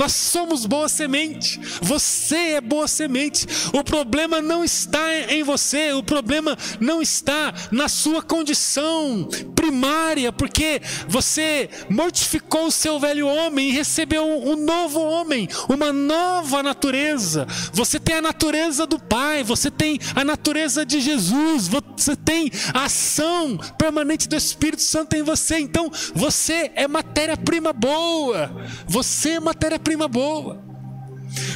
Nós 0.00 0.12
somos 0.12 0.64
boa 0.64 0.88
semente. 0.88 1.60
Você 1.82 2.54
é 2.54 2.60
boa 2.62 2.88
semente. 2.88 3.46
O 3.70 3.84
problema 3.84 4.40
não 4.40 4.64
está 4.64 5.14
em 5.28 5.42
você, 5.42 5.92
o 5.92 6.02
problema 6.02 6.56
não 6.80 7.02
está 7.02 7.52
na 7.70 7.86
sua 7.86 8.22
condição 8.22 9.28
primária, 9.54 10.32
porque 10.32 10.80
você 11.06 11.68
mortificou 11.90 12.68
o 12.68 12.70
seu 12.70 12.98
velho 12.98 13.26
homem 13.26 13.68
e 13.68 13.72
recebeu 13.72 14.24
um 14.24 14.56
novo 14.56 14.98
homem, 15.00 15.46
uma 15.68 15.92
nova 15.92 16.62
natureza. 16.62 17.46
Você 17.70 18.00
tem 18.00 18.16
a 18.16 18.22
natureza 18.22 18.86
do 18.86 18.98
Pai, 18.98 19.44
você 19.44 19.70
tem 19.70 19.98
a 20.14 20.24
natureza 20.24 20.86
de 20.86 20.98
Jesus, 20.98 21.68
você 21.68 22.16
tem 22.16 22.50
a 22.72 22.84
ação 22.84 23.58
permanente 23.76 24.26
do 24.26 24.34
Espírito 24.34 24.82
Santo 24.82 25.14
em 25.14 25.22
você. 25.22 25.58
Então, 25.58 25.90
você 26.14 26.72
é 26.74 26.88
matéria-prima 26.88 27.74
boa. 27.74 28.50
Você 28.86 29.32
é 29.32 29.40
matéria-prima 29.40 29.89
matéria-prima 29.90 30.08
boa. 30.08 30.62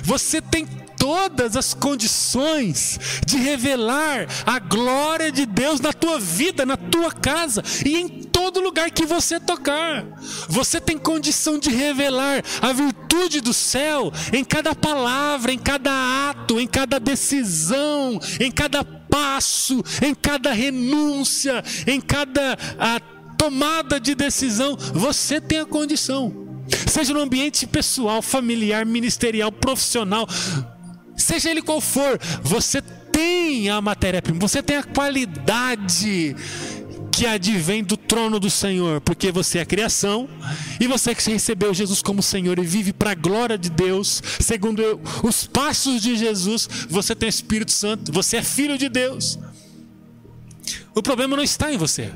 Você 0.02 0.40
tem 0.40 0.66
todas 0.98 1.56
as 1.56 1.74
condições 1.74 2.98
de 3.26 3.36
revelar 3.36 4.26
a 4.46 4.58
glória 4.58 5.30
de 5.30 5.44
Deus 5.44 5.80
na 5.80 5.92
tua 5.92 6.18
vida, 6.18 6.64
na 6.64 6.76
tua 6.76 7.12
casa 7.12 7.62
e 7.84 7.96
em 7.96 8.08
todo 8.08 8.60
lugar 8.60 8.90
que 8.90 9.04
você 9.04 9.38
tocar. 9.38 10.04
Você 10.48 10.80
tem 10.80 10.96
condição 10.96 11.58
de 11.58 11.70
revelar 11.70 12.42
a 12.62 12.72
virtude 12.72 13.40
do 13.40 13.52
céu 13.52 14.12
em 14.32 14.44
cada 14.44 14.74
palavra, 14.74 15.52
em 15.52 15.58
cada 15.58 16.30
ato, 16.30 16.58
em 16.58 16.66
cada 16.66 16.98
decisão, 16.98 18.18
em 18.40 18.50
cada 18.50 18.84
passo, 18.84 19.82
em 20.02 20.14
cada 20.14 20.52
renúncia, 20.52 21.62
em 21.86 22.00
cada 22.00 22.56
a, 22.78 23.00
tomada 23.36 24.00
de 24.00 24.14
decisão. 24.14 24.76
Você 24.76 25.40
tem 25.40 25.60
a 25.60 25.66
condição 25.66 26.43
seja 26.86 27.12
no 27.12 27.20
ambiente 27.20 27.66
pessoal, 27.66 28.22
familiar, 28.22 28.84
ministerial, 28.86 29.50
profissional, 29.50 30.28
seja 31.16 31.50
ele 31.50 31.62
qual 31.62 31.80
for, 31.80 32.18
você 32.42 32.80
tem 32.80 33.68
a 33.70 33.80
matéria-prima, 33.80 34.38
você 34.40 34.62
tem 34.62 34.76
a 34.76 34.82
qualidade 34.82 36.34
que 37.14 37.26
advém 37.26 37.84
do 37.84 37.96
trono 37.96 38.40
do 38.40 38.50
Senhor, 38.50 39.00
porque 39.00 39.30
você 39.30 39.58
é 39.58 39.62
a 39.62 39.66
criação 39.66 40.28
e 40.80 40.86
você 40.88 41.14
que 41.14 41.30
recebeu 41.30 41.72
Jesus 41.72 42.02
como 42.02 42.20
Senhor 42.20 42.58
e 42.58 42.64
vive 42.64 42.92
para 42.92 43.12
a 43.12 43.14
glória 43.14 43.56
de 43.56 43.70
Deus, 43.70 44.20
segundo 44.40 44.82
os 45.22 45.46
passos 45.46 46.02
de 46.02 46.16
Jesus, 46.16 46.68
você 46.88 47.14
tem 47.14 47.28
o 47.28 47.30
Espírito 47.30 47.70
Santo, 47.70 48.12
você 48.12 48.38
é 48.38 48.42
filho 48.42 48.76
de 48.76 48.88
Deus. 48.88 49.38
O 50.92 51.02
problema 51.02 51.36
não 51.36 51.44
está 51.44 51.72
em 51.72 51.76
você. 51.76 52.10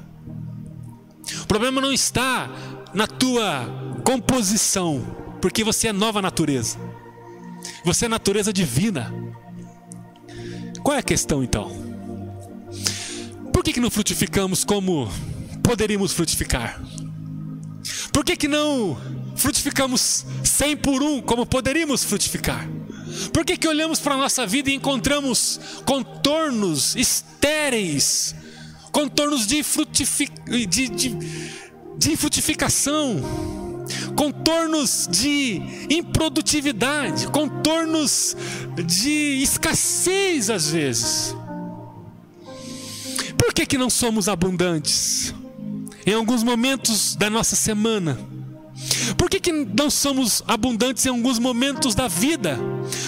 O 1.43 1.47
problema 1.47 1.81
não 1.81 1.93
está 1.93 2.51
na 2.93 3.07
tua 3.07 3.88
composição, 4.09 5.05
porque 5.39 5.63
você 5.63 5.89
é 5.89 5.93
nova 5.93 6.23
natureza. 6.23 6.79
Você 7.85 8.07
é 8.07 8.09
natureza 8.09 8.51
divina. 8.55 9.13
Qual 10.83 10.97
é 10.97 11.01
a 11.01 11.03
questão 11.03 11.45
então? 11.45 11.71
Por 13.53 13.63
que, 13.63 13.75
que 13.75 13.81
não 13.81 13.91
frutificamos 13.91 14.65
como 14.65 15.13
poderíamos 15.63 16.15
frutificar? 16.15 16.81
Por 18.11 18.25
que, 18.25 18.35
que 18.35 18.49
não 18.49 18.97
frutificamos 19.37 20.25
100 20.43 20.79
por 20.79 21.03
um 21.03 21.21
como 21.21 21.45
poderíamos 21.45 22.03
frutificar? 22.03 22.67
Por 23.31 23.45
que, 23.45 23.59
que 23.59 23.69
olhamos 23.69 24.01
para 24.01 24.15
a 24.15 24.19
nossa 24.19 24.47
vida 24.47 24.71
e 24.71 24.75
encontramos 24.75 25.61
contornos 25.85 26.97
estéreis, 26.97 28.35
contornos 28.91 29.47
de, 29.47 29.63
frutific... 29.63 30.33
de, 30.67 30.89
de, 30.89 31.17
de 31.99 32.17
frutificação? 32.17 33.68
Contornos 34.17 35.09
de 35.11 35.61
improdutividade, 35.91 37.29
contornos 37.29 38.37
de 38.85 39.43
escassez 39.43 40.51
às 40.51 40.71
vezes. 40.71 41.35
Por 43.37 43.53
que, 43.53 43.65
que 43.65 43.79
não 43.79 43.91
somos 43.91 44.29
abundantes? 44.29 45.35
Em 46.07 46.15
alguns 46.15 46.43
momentos 46.43 47.15
da 47.17 47.29
nossa 47.29 47.55
semana. 47.55 48.19
Por 49.17 49.29
que, 49.29 49.41
que 49.41 49.53
não 49.53 49.91
somos 49.91 50.43
abundantes 50.47 51.05
em 51.05 51.09
alguns 51.09 51.39
momentos 51.39 51.95
da 51.95 52.09
vida? 52.09 52.59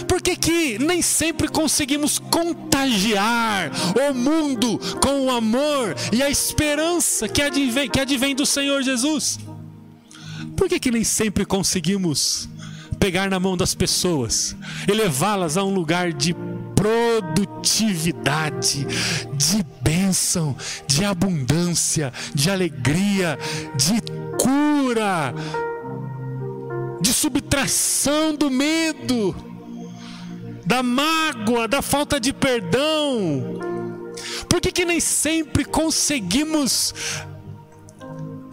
Por 0.09 0.21
que, 0.21 0.35
que 0.35 0.79
nem 0.79 1.01
sempre 1.01 1.49
conseguimos 1.49 2.19
contagiar 2.19 3.71
o 4.09 4.15
mundo 4.15 4.79
com 5.01 5.27
o 5.27 5.31
amor 5.31 5.95
e 6.13 6.23
a 6.23 6.29
esperança 6.29 7.29
que 7.29 7.41
advém, 7.41 7.89
que 7.89 8.01
advém 8.01 8.35
do 8.35 8.45
Senhor 8.45 8.83
Jesus? 8.83 9.39
Por 10.61 10.69
que, 10.69 10.79
que 10.79 10.91
nem 10.91 11.03
sempre 11.03 11.47
conseguimos 11.47 12.47
pegar 12.99 13.31
na 13.31 13.41
mão 13.41 13.57
das 13.57 13.75
pessoas 13.75 14.55
e 14.87 14.93
levá-las 14.93 15.57
a 15.57 15.65
um 15.65 15.73
lugar 15.73 16.13
de 16.13 16.37
produtividade, 16.77 18.87
de 19.39 19.65
bênção, 19.81 20.55
de 20.87 21.03
abundância, 21.03 22.13
de 22.35 22.51
alegria, 22.51 23.39
de 23.75 24.03
cura, 24.37 25.33
de 27.01 27.11
subtração 27.11 28.35
do 28.35 28.51
medo, 28.51 29.35
da 30.67 30.83
mágoa, 30.83 31.67
da 31.67 31.81
falta 31.81 32.21
de 32.21 32.35
perdão? 32.35 33.59
Por 34.47 34.61
que, 34.61 34.71
que 34.71 34.85
nem 34.85 35.01
sempre 35.01 35.65
conseguimos 35.65 36.93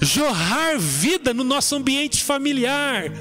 jorrar 0.01 0.77
vida 0.77 1.33
no 1.33 1.43
nosso 1.43 1.75
ambiente 1.75 2.23
familiar. 2.23 3.11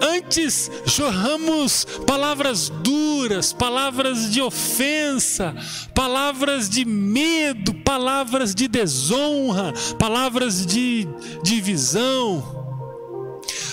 Antes 0.00 0.70
jorramos 0.86 1.84
palavras 2.06 2.68
duras, 2.68 3.52
palavras 3.52 4.30
de 4.30 4.40
ofensa, 4.40 5.54
palavras 5.94 6.68
de 6.68 6.84
medo, 6.84 7.74
palavras 7.74 8.54
de 8.54 8.68
desonra, 8.68 9.72
palavras 9.98 10.64
de 10.64 11.08
divisão. 11.42 12.56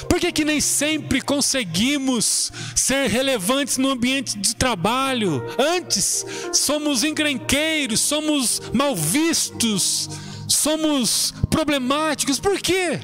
Por 0.10 0.20
que, 0.20 0.32
que 0.32 0.46
nem 0.46 0.62
sempre 0.62 1.22
conseguimos 1.22 2.52
ser 2.76 3.10
relevantes 3.10 3.78
no 3.78 3.90
ambiente 3.90 4.38
de 4.38 4.56
trabalho? 4.56 5.44
Antes, 5.60 6.26
somos 6.54 7.04
encrenqueiros, 7.04 8.00
somos 8.00 8.62
mal 8.74 8.96
vistos, 8.96 10.10
somos 10.48 11.34
problemáticos. 11.50 12.40
Por 12.40 12.60
quê? 12.60 13.00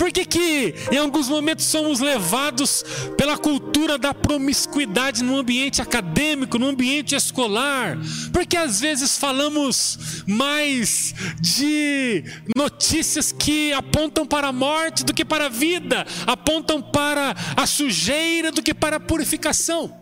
Por 0.00 0.10
que, 0.10 0.24
que 0.24 0.74
em 0.90 0.96
alguns 0.96 1.28
momentos 1.28 1.66
somos 1.66 2.00
levados 2.00 2.82
pela 3.18 3.36
cultura 3.36 3.98
da 3.98 4.14
promiscuidade 4.14 5.22
no 5.22 5.36
ambiente 5.36 5.82
acadêmico, 5.82 6.58
no 6.58 6.68
ambiente 6.68 7.14
escolar? 7.14 7.98
Porque 8.32 8.56
às 8.56 8.80
vezes 8.80 9.18
falamos 9.18 10.24
mais 10.26 11.14
de 11.38 12.24
notícias 12.56 13.30
que 13.30 13.74
apontam 13.74 14.24
para 14.24 14.48
a 14.48 14.52
morte 14.52 15.04
do 15.04 15.12
que 15.12 15.22
para 15.22 15.46
a 15.46 15.50
vida, 15.50 16.06
apontam 16.26 16.80
para 16.80 17.36
a 17.54 17.66
sujeira 17.66 18.50
do 18.50 18.62
que 18.62 18.72
para 18.72 18.96
a 18.96 19.00
purificação. 19.00 19.94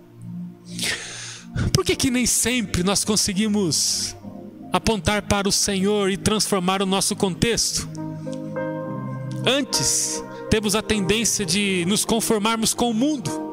Por 1.73 1.85
que, 1.85 1.97
que 1.97 2.09
nem 2.09 2.25
sempre 2.25 2.85
nós 2.85 3.05
conseguimos 3.05 4.15
apontar 4.73 5.23
para 5.23 5.49
o 5.49 5.53
Senhor 5.53 6.11
e 6.11 6.17
transformar 6.17 6.83
o 6.83 6.87
nosso 6.87 7.17
contexto? 7.17 7.89
Antes, 9.47 10.23
temos 10.51 10.75
a 10.75 10.83
tendência 10.83 11.45
de 11.47 11.85
nos 11.87 12.05
conformarmos 12.05 12.75
com 12.75 12.91
o 12.91 12.95
mundo 12.95 13.48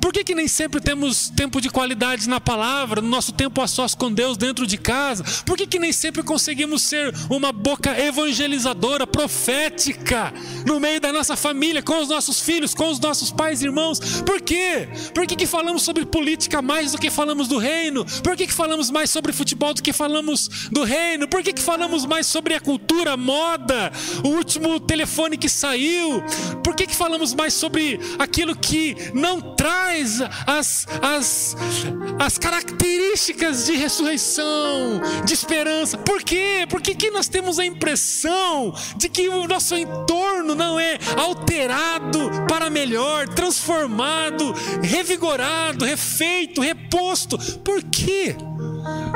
por 0.00 0.12
que, 0.12 0.24
que 0.24 0.34
nem 0.34 0.48
sempre 0.48 0.80
temos 0.80 1.30
tempo 1.30 1.60
de 1.60 1.70
qualidade 1.70 2.28
na 2.28 2.40
palavra, 2.40 3.00
no 3.00 3.08
nosso 3.08 3.32
tempo 3.32 3.60
a 3.60 3.66
sós 3.66 3.94
com 3.94 4.12
Deus 4.12 4.36
dentro 4.36 4.66
de 4.66 4.76
casa? 4.76 5.24
Por 5.44 5.56
que, 5.56 5.66
que 5.66 5.78
nem 5.78 5.92
sempre 5.92 6.22
conseguimos 6.22 6.82
ser 6.82 7.14
uma 7.28 7.52
boca 7.52 7.98
evangelizadora, 7.98 9.06
profética, 9.06 10.32
no 10.66 10.78
meio 10.78 11.00
da 11.00 11.12
nossa 11.12 11.36
família, 11.36 11.82
com 11.82 12.00
os 12.00 12.08
nossos 12.08 12.40
filhos, 12.40 12.74
com 12.74 12.90
os 12.90 13.00
nossos 13.00 13.30
pais 13.30 13.62
e 13.62 13.66
irmãos? 13.66 14.00
Por 14.22 14.40
quê? 14.40 14.88
Por 15.14 15.26
que, 15.26 15.36
que 15.36 15.46
falamos 15.46 15.82
sobre 15.82 16.04
política 16.04 16.60
mais 16.60 16.92
do 16.92 16.98
que 16.98 17.10
falamos 17.10 17.48
do 17.48 17.58
reino? 17.58 18.04
Por 18.22 18.36
que, 18.36 18.46
que 18.46 18.52
falamos 18.52 18.90
mais 18.90 19.10
sobre 19.10 19.32
futebol 19.32 19.74
do 19.74 19.82
que 19.82 19.92
falamos 19.92 20.68
do 20.70 20.84
reino? 20.84 21.26
Por 21.28 21.42
que, 21.42 21.52
que 21.52 21.62
falamos 21.62 22.04
mais 22.04 22.26
sobre 22.26 22.54
a 22.54 22.60
cultura, 22.60 23.12
a 23.12 23.16
moda, 23.16 23.92
o 24.24 24.28
último 24.28 24.78
telefone 24.78 25.36
que 25.36 25.48
saiu? 25.48 26.22
Por 26.62 26.74
que, 26.74 26.86
que 26.86 26.94
falamos 26.94 27.34
mais 27.34 27.54
sobre 27.54 27.98
aquilo 28.18 28.54
que 28.54 28.96
não 29.14 29.40
traz? 29.40 29.69
Traz 29.70 30.20
as, 30.46 30.86
as, 31.00 31.56
as 32.18 32.38
características 32.38 33.66
de 33.66 33.76
ressurreição, 33.76 35.00
de 35.24 35.32
esperança. 35.32 35.96
Por 35.96 36.22
quê? 36.22 36.66
Porque 36.68 36.94
que 36.94 37.10
nós 37.10 37.28
temos 37.28 37.58
a 37.58 37.64
impressão 37.64 38.74
de 38.96 39.08
que 39.08 39.28
o 39.28 39.46
nosso 39.46 39.76
entorno 39.76 40.54
não 40.54 40.78
é 40.78 40.98
alterado 41.16 42.18
para 42.48 42.68
melhor, 42.68 43.28
transformado, 43.28 44.52
revigorado, 44.82 45.84
refeito, 45.84 46.60
reposto. 46.60 47.38
Por 47.60 47.82
quê? 47.84 48.34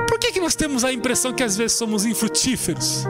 Por 0.09 0.19
que, 0.19 0.33
que 0.33 0.41
nós 0.41 0.55
temos 0.55 0.85
a 0.85 0.93
impressão 0.93 1.33
que 1.33 1.43
às 1.43 1.57
vezes 1.57 1.77
somos 1.77 2.05
infrutíferos? 2.05 3.05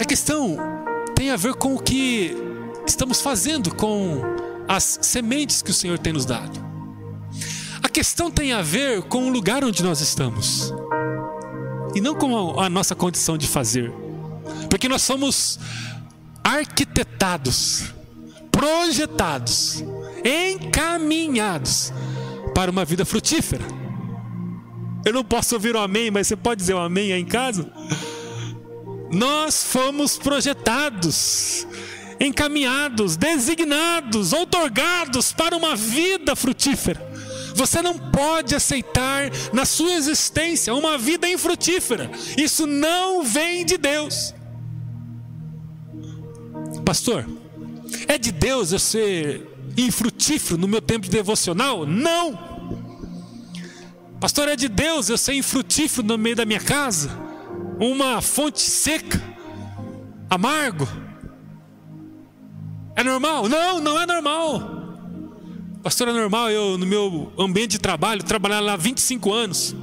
A 0.00 0.04
questão 0.04 0.81
tem 1.22 1.30
a 1.30 1.36
ver 1.36 1.54
com 1.54 1.76
o 1.76 1.78
que 1.80 2.34
estamos 2.84 3.20
fazendo 3.20 3.72
com 3.72 4.20
as 4.66 4.98
sementes 5.02 5.62
que 5.62 5.70
o 5.70 5.74
Senhor 5.74 5.96
tem 5.96 6.12
nos 6.12 6.26
dado. 6.26 6.58
A 7.80 7.88
questão 7.88 8.28
tem 8.28 8.52
a 8.52 8.60
ver 8.60 9.02
com 9.02 9.28
o 9.28 9.30
lugar 9.30 9.62
onde 9.62 9.84
nós 9.84 10.00
estamos 10.00 10.74
e 11.94 12.00
não 12.00 12.16
com 12.16 12.58
a, 12.58 12.68
nossa 12.68 12.96
condição 12.96 13.38
de 13.38 13.46
fazer, 13.46 13.92
porque 14.68 14.88
nós 14.88 15.02
somos 15.02 15.60
arquitetados, 16.42 17.94
projetados, 18.50 19.84
encaminhados 20.24 21.92
para 22.52 22.68
uma 22.68 22.84
vida 22.84 23.04
frutífera. 23.04 23.64
Eu 25.04 25.12
não 25.12 25.22
posso 25.22 25.54
ouvir 25.54 25.76
o 25.76 25.78
um 25.78 25.82
amém, 25.82 26.10
mas 26.10 26.26
você 26.26 26.34
pode 26.34 26.58
dizer 26.58 26.74
um 26.74 26.80
amém 26.82 27.12
aí 27.12 27.20
em 27.20 27.24
casa? 27.24 27.72
Nós 29.12 29.62
fomos 29.62 30.16
projetados, 30.16 31.66
encaminhados, 32.18 33.14
designados, 33.14 34.32
outorgados 34.32 35.32
para 35.32 35.54
uma 35.54 35.76
vida 35.76 36.34
frutífera. 36.34 37.12
Você 37.54 37.82
não 37.82 37.98
pode 37.98 38.54
aceitar 38.54 39.30
na 39.52 39.66
sua 39.66 39.92
existência 39.92 40.74
uma 40.74 40.96
vida 40.96 41.28
infrutífera. 41.28 42.10
Isso 42.38 42.66
não 42.66 43.22
vem 43.22 43.66
de 43.66 43.76
Deus. 43.76 44.34
Pastor, 46.82 47.28
é 48.08 48.16
de 48.16 48.32
Deus 48.32 48.72
eu 48.72 48.78
ser 48.78 49.46
infrutífero 49.76 50.58
no 50.58 50.66
meu 50.66 50.80
tempo 50.80 51.06
devocional? 51.08 51.86
Não. 51.86 52.50
Pastor, 54.18 54.48
é 54.48 54.56
de 54.56 54.68
Deus 54.68 55.10
eu 55.10 55.18
ser 55.18 55.34
infrutífero 55.34 56.06
no 56.06 56.16
meio 56.16 56.36
da 56.36 56.46
minha 56.46 56.60
casa? 56.60 57.10
Uma 57.78 58.20
fonte 58.20 58.60
seca, 58.60 59.20
amargo. 60.28 60.86
É 62.94 63.02
normal? 63.02 63.48
Não, 63.48 63.80
não 63.80 64.00
é 64.00 64.06
normal. 64.06 64.82
Pastor, 65.82 66.08
é 66.08 66.12
normal 66.12 66.50
eu, 66.50 66.78
no 66.78 66.86
meu 66.86 67.32
ambiente 67.38 67.72
de 67.72 67.78
trabalho, 67.78 68.22
trabalhar 68.22 68.60
lá 68.60 68.76
25 68.76 69.32
anos 69.32 69.74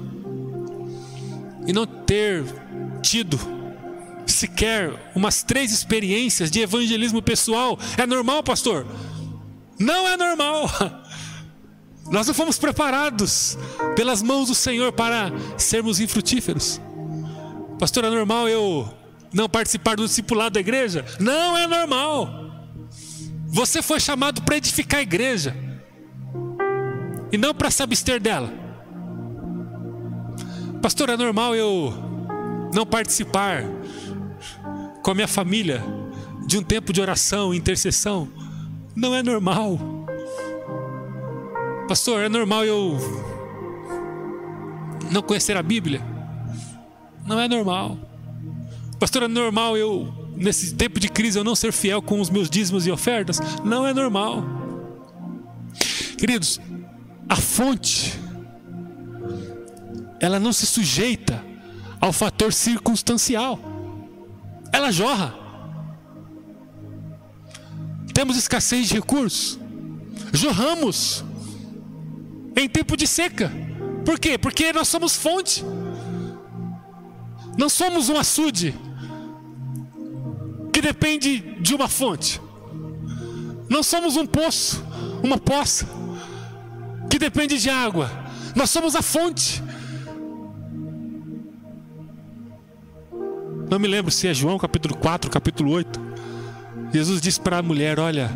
e 1.67 1.73
não 1.73 1.86
ter 1.86 2.43
tido 3.02 3.38
sequer 4.25 5.12
umas 5.13 5.43
três 5.43 5.71
experiências 5.71 6.49
de 6.49 6.62
evangelismo 6.62 7.21
pessoal. 7.21 7.78
É 7.97 8.06
normal, 8.08 8.41
pastor? 8.43 8.86
Não 9.78 10.08
é 10.08 10.15
normal. 10.15 10.69
Nós 12.10 12.28
não 12.28 12.34
fomos 12.34 12.58
preparados 12.58 13.58
pelas 13.95 14.21
mãos 14.21 14.47
do 14.47 14.56
Senhor 14.56 14.91
para 14.91 15.32
sermos 15.58 15.99
infrutíferos. 15.99 16.82
Pastor, 17.80 18.04
é 18.04 18.10
normal 18.10 18.50
eu 18.50 18.94
não 19.34 19.48
participar 19.48 19.96
do 19.96 20.06
discipulado 20.06 20.56
da 20.56 20.60
igreja? 20.60 21.06
Não 21.18 21.58
é 21.58 21.65
normal. 21.65 22.28
Você 23.48 23.82
foi 23.82 24.02
chamado 24.02 24.42
para 24.42 24.58
edificar 24.58 25.00
a 25.00 25.04
igreja 25.04 25.56
e 27.32 27.38
não 27.38 27.54
para 27.54 27.72
se 27.72 27.82
abster 27.82 28.20
dela. 28.20 28.52
Pastor, 30.82 31.10
é 31.10 31.15
normal 31.15 31.56
eu 31.56 31.94
não 32.74 32.86
participar 32.86 33.63
com 35.02 35.12
a 35.12 35.15
minha 35.15 35.28
família 35.28 35.82
de 36.46 36.58
um 36.58 36.63
tempo 36.63 36.92
de 36.92 37.00
oração 37.00 37.54
e 37.54 37.58
intercessão? 37.58 38.28
Não 38.94 39.15
é 39.15 39.24
normal. 39.24 39.80
Pastor, 41.88 42.22
é 42.22 42.30
normal 42.30 42.65
eu 42.65 42.98
não 45.12 45.22
conhecer 45.22 45.56
a 45.56 45.63
Bíblia? 45.63 46.09
Não 47.30 47.39
é 47.39 47.48
normal. 47.48 47.96
Pastor, 49.00 49.22
é 49.22 49.28
normal 49.28 49.78
eu, 49.78 50.12
nesse 50.36 50.74
tempo 50.74 51.00
de 51.00 51.08
crise, 51.08 51.38
eu 51.38 51.44
não 51.44 51.54
ser 51.54 51.72
fiel 51.72 52.02
com 52.02 52.20
os 52.20 52.28
meus 52.28 52.50
dízimos 52.50 52.88
e 52.88 52.92
ofertas? 52.92 53.39
Não 53.63 53.86
é 53.86 53.94
normal. 53.94 54.44
Queridos, 56.18 56.60
a 57.30 57.36
fonte, 57.36 58.20
ela 60.20 60.39
não 60.39 60.52
se 60.52 60.65
sujeita 60.65 61.46
ao 62.02 62.12
fator 62.12 62.52
circunstancial. 62.52 63.60
Ela 64.74 64.92
jorra. 64.92 65.36
Temos 68.12 68.38
escassez 68.38 68.88
de 68.88 68.96
recursos. 68.96 69.60
Jorramos 70.34 71.24
em 72.56 72.68
tempo 72.68 72.98
de 72.98 73.06
seca. 73.06 73.52
Por 74.04 74.20
quê? 74.20 74.36
Porque 74.36 74.74
nós 74.74 74.88
somos 74.88 75.15
fonte. 75.15 75.63
Não 77.60 77.67
somos 77.67 78.08
um 78.08 78.15
açude 78.17 78.74
que 80.72 80.82
depende 80.82 81.41
de 81.60 81.76
uma 81.76 81.89
fonte. 81.89 82.39
Não 83.67 83.84
somos 83.84 84.15
um 84.15 84.26
poço, 84.26 84.82
uma 85.22 85.38
poça 85.38 85.86
que 87.10 87.19
depende 87.19 87.60
de 87.60 87.69
água. 87.69 88.10
Nós 88.56 88.69
somos 88.69 88.95
a 88.95 89.02
fonte. 89.02 89.62
Não 93.69 93.78
me 93.78 93.89
lembro 93.89 94.10
se 94.10 94.30
é 94.30 94.34
João 94.34 94.58
capítulo 94.58 94.95
4, 94.95 95.30
capítulo 95.30 95.72
8. 95.72 96.00
Jesus 96.93 97.19
disse 97.19 97.41
para 97.41 97.58
a 97.58 97.62
mulher: 97.62 98.00
Olha, 98.00 98.32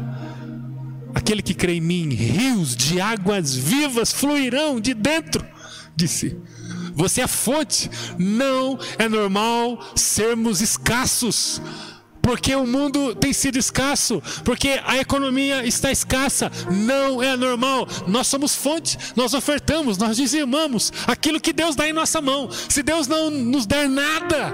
aquele 1.15 1.41
que 1.41 1.53
crê 1.53 1.75
em 1.75 1.81
mim, 1.81 2.09
rios 2.09 2.75
de 2.75 2.99
águas 2.99 3.55
vivas 3.55 4.11
fluirão 4.11 4.81
de 4.81 4.93
dentro 4.93 5.53
Disse. 5.95 6.37
Você 6.93 7.21
é 7.21 7.27
fonte. 7.27 7.89
Não 8.17 8.77
é 8.97 9.09
normal 9.09 9.79
sermos 9.95 10.61
escassos. 10.61 11.61
Porque 12.23 12.55
o 12.55 12.65
mundo 12.65 13.13
tem 13.13 13.33
sido 13.33 13.59
escasso, 13.59 14.23
porque 14.45 14.79
a 14.85 14.97
economia 14.97 15.65
está 15.65 15.91
escassa, 15.91 16.49
não 16.71 17.21
é 17.21 17.35
normal. 17.35 17.85
Nós 18.07 18.27
somos 18.27 18.55
fonte, 18.55 18.97
nós 19.13 19.33
ofertamos, 19.33 19.97
nós 19.97 20.15
dizimamos 20.15 20.93
aquilo 21.05 21.41
que 21.41 21.51
Deus 21.51 21.75
dá 21.75 21.85
em 21.85 21.91
nossa 21.91 22.21
mão. 22.21 22.49
Se 22.49 22.81
Deus 22.81 23.07
não 23.09 23.29
nos 23.29 23.65
der 23.65 23.89
nada, 23.89 24.53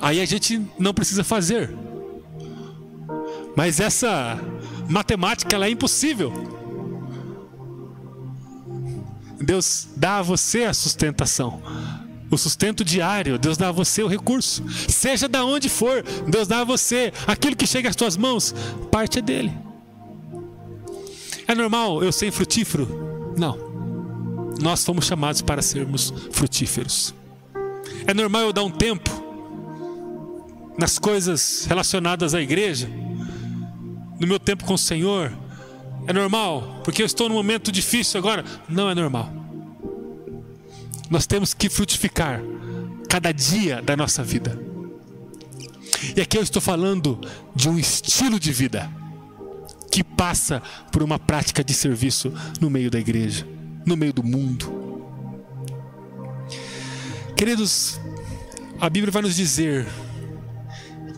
aí 0.00 0.18
a 0.18 0.24
gente 0.24 0.58
não 0.78 0.94
precisa 0.94 1.22
fazer. 1.22 1.76
Mas 3.54 3.78
essa 3.78 4.40
matemática 4.88 5.54
ela 5.54 5.66
é 5.66 5.70
impossível. 5.70 6.61
Deus 9.42 9.88
dá 9.96 10.18
a 10.18 10.22
você 10.22 10.64
a 10.64 10.74
sustentação, 10.74 11.60
o 12.30 12.38
sustento 12.38 12.84
diário, 12.84 13.38
Deus 13.38 13.58
dá 13.58 13.68
a 13.68 13.72
você 13.72 14.02
o 14.02 14.06
recurso. 14.06 14.64
Seja 14.88 15.28
da 15.28 15.44
onde 15.44 15.68
for, 15.68 16.02
Deus 16.28 16.48
dá 16.48 16.60
a 16.60 16.64
você 16.64 17.12
aquilo 17.26 17.56
que 17.56 17.66
chega 17.66 17.88
às 17.88 17.96
suas 17.96 18.16
mãos, 18.16 18.54
parte 18.90 19.18
é 19.18 19.22
dele. 19.22 19.52
É 21.46 21.54
normal 21.54 22.02
eu 22.02 22.12
ser 22.12 22.30
frutífero? 22.30 23.34
Não. 23.36 23.58
Nós 24.60 24.84
fomos 24.84 25.06
chamados 25.06 25.42
para 25.42 25.60
sermos 25.60 26.12
frutíferos. 26.30 27.14
É 28.06 28.14
normal 28.14 28.42
eu 28.42 28.52
dar 28.52 28.62
um 28.62 28.70
tempo 28.70 29.10
nas 30.78 30.98
coisas 30.98 31.66
relacionadas 31.68 32.34
à 32.34 32.40
igreja, 32.40 32.88
no 34.18 34.26
meu 34.26 34.38
tempo 34.38 34.64
com 34.64 34.74
o 34.74 34.78
Senhor? 34.78 35.32
É 36.06 36.12
normal, 36.12 36.80
porque 36.84 37.02
eu 37.02 37.06
estou 37.06 37.28
num 37.28 37.34
momento 37.34 37.70
difícil 37.70 38.18
agora? 38.18 38.44
Não 38.68 38.90
é 38.90 38.94
normal. 38.94 39.32
Nós 41.08 41.26
temos 41.26 41.54
que 41.54 41.68
frutificar 41.68 42.40
cada 43.08 43.32
dia 43.32 43.80
da 43.82 43.96
nossa 43.96 44.22
vida. 44.22 44.58
E 46.16 46.20
aqui 46.20 46.36
eu 46.36 46.42
estou 46.42 46.60
falando 46.60 47.20
de 47.54 47.68
um 47.68 47.78
estilo 47.78 48.40
de 48.40 48.50
vida 48.50 48.90
que 49.90 50.02
passa 50.02 50.62
por 50.90 51.02
uma 51.02 51.18
prática 51.18 51.62
de 51.62 51.74
serviço 51.74 52.32
no 52.60 52.70
meio 52.70 52.90
da 52.90 52.98
igreja, 52.98 53.46
no 53.84 53.96
meio 53.96 54.12
do 54.12 54.24
mundo. 54.24 54.72
Queridos, 57.36 58.00
a 58.80 58.88
Bíblia 58.88 59.12
vai 59.12 59.22
nos 59.22 59.36
dizer 59.36 59.86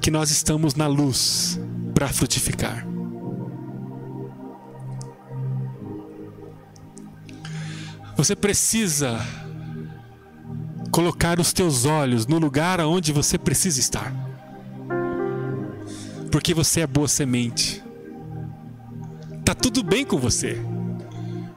que 0.01 0.11
nós 0.11 0.31
estamos 0.31 0.75
na 0.75 0.87
luz 0.87 1.59
para 1.95 2.09
frutificar. 2.09 2.94
Você 8.17 8.37
precisa 8.37 9.19
colocar 10.91 11.41
os 11.41 11.53
teus 11.53 11.85
olhos 11.85 12.27
no 12.27 12.39
lugar 12.39 12.81
aonde 12.81 13.13
você 13.13 13.37
precisa 13.37 13.81
estar. 13.81 14.15
Porque 16.31 16.55
você 16.55 16.83
é 16.83 16.87
boa 16.87 17.09
semente. 17.09 17.83
Tá 19.45 19.55
tudo 19.55 19.83
bem 19.83 20.05
com 20.05 20.17
você. 20.17 20.61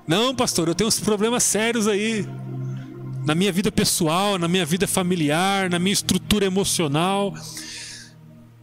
Não, 0.08 0.34
pastor, 0.34 0.68
eu 0.68 0.76
tenho 0.76 0.88
uns 0.88 1.00
problemas 1.00 1.44
sérios 1.44 1.88
aí. 1.88 2.26
Na 3.24 3.36
minha 3.36 3.52
vida 3.52 3.72
pessoal, 3.72 4.40
na 4.40 4.48
minha 4.48 4.66
vida 4.66 4.88
familiar, 4.88 5.70
na 5.70 5.78
minha 5.78 5.94
estrutura 5.94 6.46
emocional, 6.46 7.34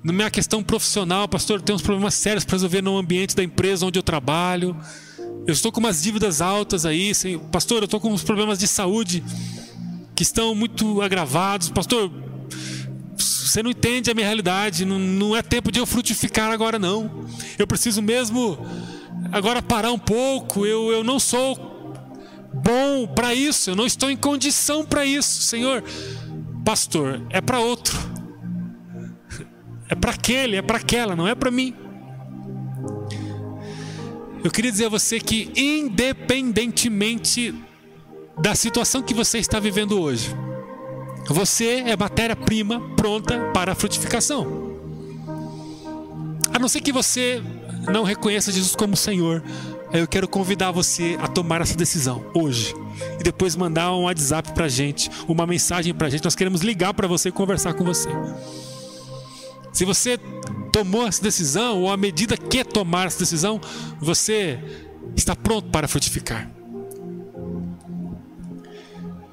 na 0.03 0.13
minha 0.13 0.31
questão 0.31 0.63
profissional, 0.63 1.29
pastor, 1.29 1.59
eu 1.59 1.63
tenho 1.63 1.77
uns 1.77 1.83
problemas 1.83 2.15
sérios 2.15 2.45
para 2.45 2.57
resolver 2.57 2.83
no 2.83 2.99
ambiente 2.99 3.37
da 3.37 3.45
empresa 3.45 3.87
onde 3.87 3.99
eu 3.99 4.03
trabalho. 4.03 4.77
Eu 5.47 5.53
estou 5.53 5.71
com 5.71 5.79
umas 5.79 6.03
dívidas 6.03 6.41
altas 6.41 6.87
aí, 6.87 7.13
pastor, 7.53 7.83
eu 7.83 7.85
estou 7.85 8.01
com 8.01 8.11
uns 8.11 8.23
problemas 8.23 8.59
de 8.59 8.67
saúde 8.67 9.23
que 10.17 10.23
estão 10.23 10.55
muito 10.55 11.03
agravados. 11.03 11.69
Pastor, 11.69 12.11
você 13.19 13.63
não 13.63 13.71
entende 13.71 14.11
a 14.11 14.15
minha 14.15 14.27
realidade, 14.27 14.87
não, 14.87 14.99
não 14.99 15.37
é 15.37 15.43
tempo 15.43 15.71
de 15.71 15.79
eu 15.79 15.85
frutificar 15.85 16.51
agora, 16.51 16.79
não. 16.79 17.27
Eu 17.59 17.67
preciso 17.67 18.01
mesmo 18.01 18.59
agora 19.31 19.61
parar 19.61 19.93
um 19.93 19.99
pouco. 19.99 20.65
Eu, 20.65 20.91
eu 20.91 21.05
não 21.05 21.21
sou 21.21 21.93
bom 22.55 23.07
para 23.07 23.35
isso, 23.35 23.69
eu 23.69 23.77
não 23.77 23.85
estou 23.85 24.11
em 24.11 24.17
condição 24.17 24.83
para 24.83 25.05
isso, 25.05 25.43
Senhor. 25.43 25.85
Pastor, 26.65 27.21
é 27.29 27.43
para 27.43 27.61
outro, 27.61 27.99
é 29.91 29.95
para 29.95 30.13
aquele, 30.13 30.57
é 30.57 30.63
para 30.63 30.79
aquela, 30.79 31.15
não 31.15 31.29
é 31.29 31.35
para 31.35 31.51
mim. 31.51 31.84
Eu 34.45 34.51
queria 34.51 34.71
dizer 34.71 34.85
a 34.85 34.91
você 34.91 35.19
que, 35.19 35.51
independentemente 35.57 37.55
da 38.39 38.55
situação 38.55 39.03
que 39.03 39.15
você 39.15 39.39
está 39.39 39.59
vivendo 39.59 39.99
hoje, 39.99 40.37
você 41.27 41.83
é 41.87 41.97
matéria-prima 41.97 42.79
pronta 42.95 43.51
para 43.55 43.73
a 43.73 43.75
frutificação. 43.75 44.75
A 46.53 46.59
não 46.59 46.69
ser 46.69 46.83
que 46.83 46.93
você 46.93 47.43
não 47.91 48.05
reconheça 48.05 48.53
Jesus 48.53 48.77
como 48.77 48.95
Senhor, 48.95 49.43
eu 49.91 50.07
quero 50.07 50.29
convidar 50.29 50.73
você 50.73 51.17
a 51.23 51.27
tomar 51.27 51.63
essa 51.63 51.75
decisão 51.75 52.23
hoje 52.35 52.75
e 53.19 53.23
depois 53.23 53.57
mandar 53.57 53.95
um 53.95 54.03
WhatsApp 54.03 54.53
para 54.53 54.69
gente, 54.69 55.11
uma 55.27 55.47
mensagem 55.47 55.95
para 55.95 56.11
gente. 56.11 56.23
Nós 56.23 56.35
queremos 56.35 56.61
ligar 56.61 56.93
para 56.93 57.09
você 57.09 57.31
e 57.31 57.33
conversar 57.33 57.73
com 57.73 57.83
você. 57.83 58.11
Se 59.75 59.85
você 59.85 60.17
tomou 60.73 61.05
essa 61.05 61.21
decisão, 61.21 61.83
ou 61.83 61.91
à 61.91 61.97
medida 61.97 62.37
que 62.37 62.65
tomar 62.65 63.09
essa 63.09 63.19
decisão, 63.19 63.61
você 63.99 64.61
está 65.17 65.35
pronto 65.35 65.69
para 65.71 65.89
frutificar. 65.89 66.49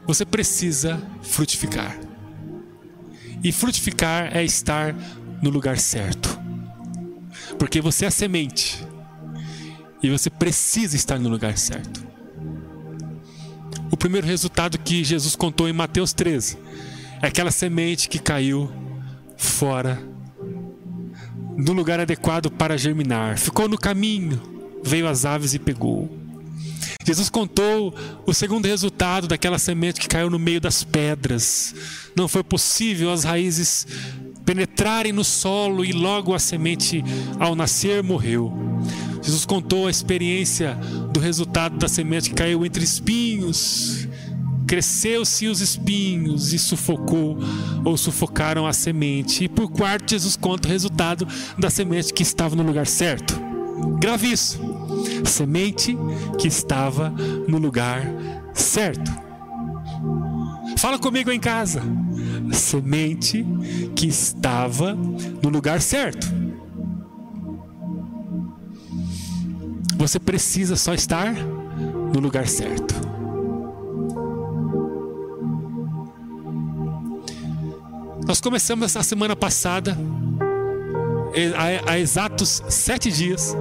Você 0.08 0.26
precisa 0.26 1.00
frutificar. 1.22 1.96
E 3.44 3.52
frutificar 3.52 4.36
é 4.36 4.44
estar 4.44 4.96
no 5.44 5.52
lugar 5.52 5.78
certo. 5.78 6.40
Porque 7.60 7.80
você 7.80 8.06
é 8.06 8.08
a 8.08 8.12
semente. 8.12 8.84
E 10.02 10.10
você 10.10 10.30
precisa 10.30 10.96
estar 10.96 11.20
no 11.20 11.30
lugar 11.30 11.56
certo. 11.56 12.04
O 13.92 13.98
primeiro 13.98 14.26
resultado 14.26 14.80
que 14.80 15.04
Jesus 15.04 15.36
contou 15.36 15.70
em 15.70 15.74
Mateus 15.74 16.14
13 16.14 16.58
é 17.22 17.28
aquela 17.28 17.52
semente 17.52 18.10
que 18.10 18.18
caiu 18.18 18.72
fora 19.38 20.11
no 21.58 21.74
lugar 21.74 22.00
adequado 22.00 22.50
para 22.50 22.78
germinar. 22.78 23.38
Ficou 23.38 23.68
no 23.68 23.78
caminho, 23.78 24.42
veio 24.84 25.08
as 25.08 25.26
aves 25.26 25.54
e 25.54 25.60
pegou. 25.60 26.10
Jesus 27.06 27.30
contou 27.30 27.94
o 28.26 28.34
segundo 28.34 28.68
resultado 28.68 29.28
daquela 29.28 29.58
semente 29.58 30.00
que 30.00 30.08
caiu 30.08 30.30
no 30.30 30.38
meio 30.38 30.62
das 30.62 30.84
pedras. 30.84 31.74
Não 32.16 32.28
foi 32.28 32.44
possível 32.44 33.12
as 33.12 33.24
raízes 33.24 33.88
penetrarem 34.46 35.12
no 35.12 35.24
solo 35.24 35.84
e 35.86 35.92
logo 35.92 36.34
a 36.34 36.40
semente, 36.40 37.04
ao 37.40 37.56
nascer, 37.56 38.04
morreu. 38.04 38.54
Jesus 39.22 39.46
contou 39.46 39.88
a 39.88 39.92
experiência 39.92 40.76
do 41.14 41.20
resultado 41.20 41.78
da 41.78 41.88
semente 41.88 42.30
que 42.30 42.36
caiu 42.36 42.66
entre 42.66 42.84
espinhos 42.84 44.01
cresceu-se 44.72 45.50
os 45.50 45.60
espinhos 45.60 46.54
e 46.54 46.58
sufocou 46.58 47.38
ou 47.84 47.98
sufocaram 47.98 48.66
a 48.66 48.72
semente. 48.72 49.44
E 49.44 49.50
por 49.50 49.70
quarto, 49.70 50.12
Jesus 50.12 50.38
conta 50.38 50.66
o 50.66 50.72
resultado 50.72 51.28
da 51.60 51.70
semente 51.70 52.14
que 52.14 52.24
estava 52.24 52.56
no 52.56 52.64
lugar 52.64 52.88
certo. 52.88 53.38
Grave 54.00 54.32
isso. 54.32 54.62
Semente 55.26 55.98
que 56.40 56.48
estava 56.48 57.10
no 57.50 57.58
lugar 57.58 58.02
certo. 58.54 59.12
Fala 60.78 60.98
comigo 60.98 61.30
em 61.30 61.40
casa. 61.40 61.84
Semente 62.54 63.46
que 63.94 64.08
estava 64.08 64.96
no 65.44 65.50
lugar 65.50 65.82
certo. 65.82 66.26
Você 69.98 70.18
precisa 70.18 70.78
só 70.78 70.94
estar 70.94 71.34
no 71.34 72.22
lugar 72.22 72.48
certo. 72.48 73.11
Nós 78.28 78.40
começamos 78.40 78.96
a 78.96 79.04
semana 79.04 79.36
passada, 79.36 79.98
há, 81.88 82.00
exatos 82.00 82.62
sete 82.70 83.12
dias, 83.12 83.56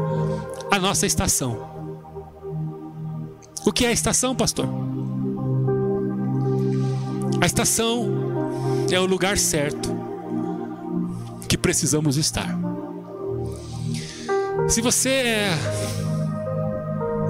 a 0.70 0.78
nossa 0.78 1.06
estação. 1.06 1.68
O 3.66 3.72
que 3.72 3.84
é 3.84 3.88
a 3.88 3.92
estação, 3.92 4.34
pastor? 4.34 4.66
A 7.40 7.46
estação 7.46 8.08
é 8.90 9.00
o 9.00 9.06
lugar 9.06 9.38
certo 9.38 9.90
que 11.48 11.56
precisamos 11.56 12.16
estar. 12.16 12.56
Se 14.68 14.80
você 14.80 15.08
é 15.08 15.58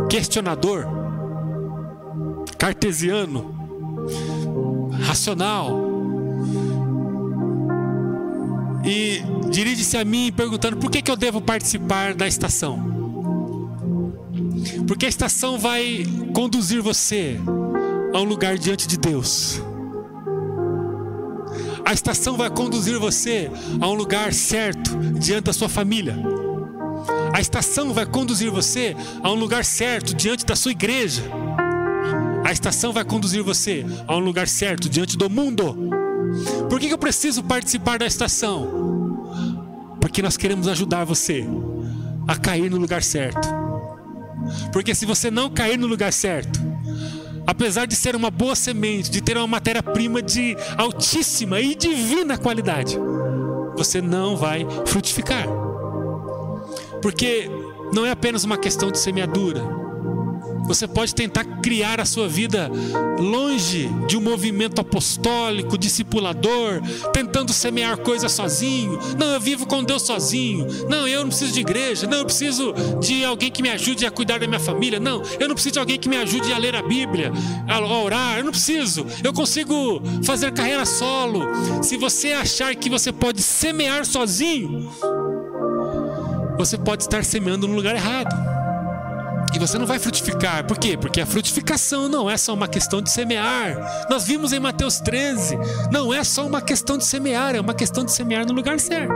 questionador, 0.09 0.85
cartesiano, 2.59 3.55
racional, 5.07 5.90
e 8.85 9.23
dirige-se 9.51 9.97
a 9.97 10.05
mim 10.05 10.33
perguntando 10.35 10.77
por 10.77 10.91
que, 10.91 11.03
que 11.03 11.11
eu 11.11 11.17
devo 11.17 11.41
participar 11.41 12.15
da 12.15 12.27
estação. 12.27 12.91
Porque 14.87 15.07
a 15.07 15.09
estação 15.09 15.59
vai 15.59 16.05
conduzir 16.35 16.83
você 16.83 17.39
a 18.13 18.21
um 18.21 18.25
lugar 18.25 18.59
diante 18.59 18.87
de 18.87 18.97
Deus. 18.97 19.63
A 21.85 21.93
estação 21.93 22.37
vai 22.37 22.51
conduzir 22.51 22.99
você 22.99 23.51
a 23.81 23.89
um 23.89 23.95
lugar 23.95 24.33
certo 24.33 24.97
diante 25.19 25.45
da 25.45 25.53
sua 25.53 25.69
família. 25.69 26.17
A 27.33 27.41
estação 27.41 27.93
vai 27.93 28.07
conduzir 28.07 28.51
você 28.51 28.95
a 29.23 29.31
um 29.31 29.35
lugar 29.35 29.65
certo 29.65 30.15
diante 30.15 30.45
da 30.45 30.55
sua 30.55 30.73
igreja. 30.73 31.23
A 32.45 32.53
estação 32.53 32.93
vai 32.93 33.05
conduzir 33.05 33.43
você 33.43 33.85
a 34.07 34.17
um 34.17 34.21
lugar 34.21 34.49
certo 34.49 34.89
diante 34.89 35.17
do 35.17 35.29
mundo. 35.29 36.00
Por 36.69 36.79
que 36.79 36.93
eu 36.93 36.99
preciso 36.99 37.43
participar 37.43 37.99
da 37.99 38.07
estação? 38.07 39.97
Porque 40.01 40.23
nós 40.23 40.37
queremos 40.37 40.69
ajudar 40.69 41.05
você 41.05 41.47
a 42.27 42.37
cair 42.37 42.71
no 42.71 42.79
lugar 42.79 43.03
certo. 43.03 43.49
Porque 44.73 44.95
se 44.95 45.05
você 45.07 45.31
não 45.31 45.51
cair 45.51 45.79
no 45.79 45.87
lugar 45.87 46.13
certo, 46.13 46.61
apesar 47.47 47.87
de 47.87 47.95
ser 47.95 48.17
uma 48.17 48.31
boa 48.31 48.55
semente, 48.55 49.11
de 49.11 49.21
ter 49.21 49.37
uma 49.37 49.47
matéria-prima 49.47 50.23
de 50.23 50.57
altíssima 50.77 51.61
e 51.61 51.75
divina 51.75 52.39
qualidade, 52.39 52.99
você 53.77 54.01
não 54.01 54.37
vai 54.37 54.67
frutificar. 54.87 55.47
Porque 57.03 57.51
não 57.93 58.07
é 58.07 58.11
apenas 58.11 58.45
uma 58.45 58.57
questão 58.57 58.91
de 58.91 58.99
semeadura, 58.99 59.80
você 60.71 60.87
pode 60.87 61.13
tentar 61.13 61.45
criar 61.61 62.01
a 62.01 62.05
sua 62.05 62.29
vida 62.29 62.71
longe 63.19 63.91
de 64.07 64.17
um 64.17 64.21
movimento 64.21 64.81
apostólico, 64.81 65.77
discipulador, 65.77 66.81
tentando 67.13 67.53
semear 67.53 67.97
coisas 67.99 68.31
sozinho. 68.31 68.97
Não, 69.19 69.33
eu 69.33 69.41
vivo 69.41 69.67
com 69.67 69.83
Deus 69.83 70.03
sozinho. 70.03 70.69
Não, 70.89 71.09
eu 71.09 71.23
não 71.23 71.29
preciso 71.29 71.53
de 71.53 71.59
igreja. 71.59 72.07
Não, 72.07 72.19
eu 72.19 72.25
preciso 72.25 72.73
de 73.01 73.25
alguém 73.25 73.51
que 73.51 73.63
me 73.63 73.69
ajude 73.69 74.07
a 74.07 74.13
cuidar 74.13 74.39
da 74.39 74.47
minha 74.47 74.61
família. 74.61 75.01
Não, 75.01 75.21
eu 75.41 75.49
não 75.49 75.57
preciso 75.57 75.73
de 75.73 75.79
alguém 75.81 75.99
que 75.99 76.09
me 76.09 76.17
ajude 76.17 76.53
a 76.53 76.59
ler 76.59 76.77
a 76.77 76.83
Bíblia, 76.83 77.33
a 77.67 77.81
orar. 77.81 78.39
Eu 78.39 78.45
não 78.45 78.53
preciso. 78.53 79.05
Eu 79.25 79.33
consigo 79.33 80.01
fazer 80.23 80.53
carreira 80.53 80.87
solo. 80.87 81.43
Se 81.83 81.97
você 81.97 82.31
achar 82.31 82.73
que 82.77 82.89
você 82.89 83.11
pode 83.11 83.43
semear 83.43 84.07
sozinho, 84.07 84.89
você 86.57 86.79
pode 86.79 87.03
estar 87.03 87.25
semeando 87.25 87.67
no 87.67 87.75
lugar 87.75 87.97
errado. 87.97 88.60
E 89.55 89.59
você 89.59 89.79
não 89.79 89.87
vai 89.87 89.99
frutificar. 89.99 90.65
Por 90.65 90.79
quê? 90.79 90.97
Porque 90.97 91.21
a 91.21 91.27
frutificação 91.27 92.09
não 92.09 92.31
é 92.31 92.37
só 92.37 92.55
uma 92.55 92.69
questão 92.69 93.03
de 93.03 93.11
semear. 93.11 94.07
Nós 94.09 94.25
vimos 94.25 94.53
em 94.53 94.61
Mateus 94.61 95.01
13. 95.01 95.59
Não 95.91 96.15
é 96.15 96.23
só 96.23 96.47
uma 96.47 96.61
questão 96.61 96.97
de 96.97 97.05
semear, 97.05 97.55
é 97.55 97.61
uma 97.61 97.75
questão 97.75 98.05
de 98.05 98.13
semear 98.13 98.47
no 98.47 98.53
lugar 98.53 98.79
certo. 98.79 99.13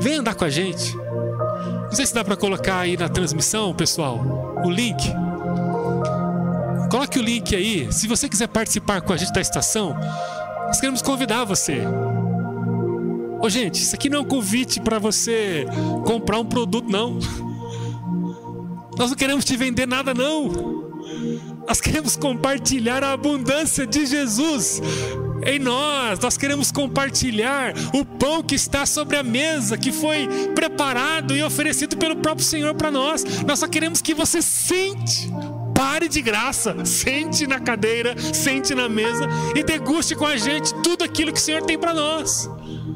Vem 0.00 0.14
andar 0.16 0.34
com 0.34 0.44
a 0.44 0.50
gente. 0.50 0.96
Não 0.96 1.92
sei 1.92 2.06
se 2.06 2.14
dá 2.14 2.24
para 2.24 2.36
colocar 2.36 2.80
aí 2.80 2.96
na 2.96 3.08
transmissão, 3.08 3.74
pessoal, 3.74 4.20
o 4.64 4.70
link. 4.70 5.02
Coloque 6.90 7.18
o 7.18 7.22
link 7.22 7.54
aí. 7.54 7.92
Se 7.92 8.06
você 8.06 8.28
quiser 8.28 8.48
participar 8.48 9.00
com 9.00 9.12
a 9.12 9.16
gente 9.16 9.32
da 9.32 9.40
estação, 9.40 9.94
nós 10.66 10.80
queremos 10.80 11.02
convidar 11.02 11.44
você. 11.44 11.82
Ô, 13.40 13.48
gente, 13.48 13.82
isso 13.82 13.94
aqui 13.94 14.08
não 14.08 14.18
é 14.18 14.20
um 14.22 14.24
convite 14.24 14.80
para 14.80 14.98
você 14.98 15.66
comprar 16.04 16.38
um 16.38 16.44
produto, 16.44 16.88
não. 16.88 17.18
Nós 18.96 19.10
não 19.10 19.16
queremos 19.16 19.44
te 19.44 19.56
vender 19.56 19.86
nada, 19.86 20.14
não. 20.14 20.84
Nós 21.66 21.80
queremos 21.80 22.16
compartilhar 22.16 23.02
a 23.02 23.12
abundância 23.12 23.86
de 23.86 24.06
Jesus 24.06 24.80
em 25.46 25.58
nós. 25.58 26.18
Nós 26.18 26.36
queremos 26.36 26.70
compartilhar 26.70 27.74
o 27.92 28.04
pão 28.04 28.42
que 28.42 28.54
está 28.54 28.86
sobre 28.86 29.16
a 29.16 29.22
mesa, 29.22 29.76
que 29.76 29.92
foi 29.92 30.28
preparado 30.54 31.34
e 31.36 31.42
oferecido 31.42 31.96
pelo 31.96 32.16
próprio 32.16 32.46
Senhor 32.46 32.74
para 32.74 32.90
nós. 32.90 33.24
Nós 33.46 33.58
só 33.58 33.66
queremos 33.66 34.00
que 34.00 34.14
você 34.14 34.40
sente. 34.42 35.30
Pare 35.74 36.08
de 36.08 36.22
graça, 36.22 36.84
sente 36.84 37.48
na 37.48 37.58
cadeira, 37.58 38.14
sente 38.32 38.76
na 38.76 38.88
mesa 38.88 39.28
e 39.56 39.64
deguste 39.64 40.14
com 40.14 40.24
a 40.24 40.36
gente 40.36 40.72
tudo 40.84 41.02
aquilo 41.02 41.32
que 41.32 41.38
o 41.40 41.42
Senhor 41.42 41.62
tem 41.62 41.76
para 41.76 41.92
nós. 41.92 42.48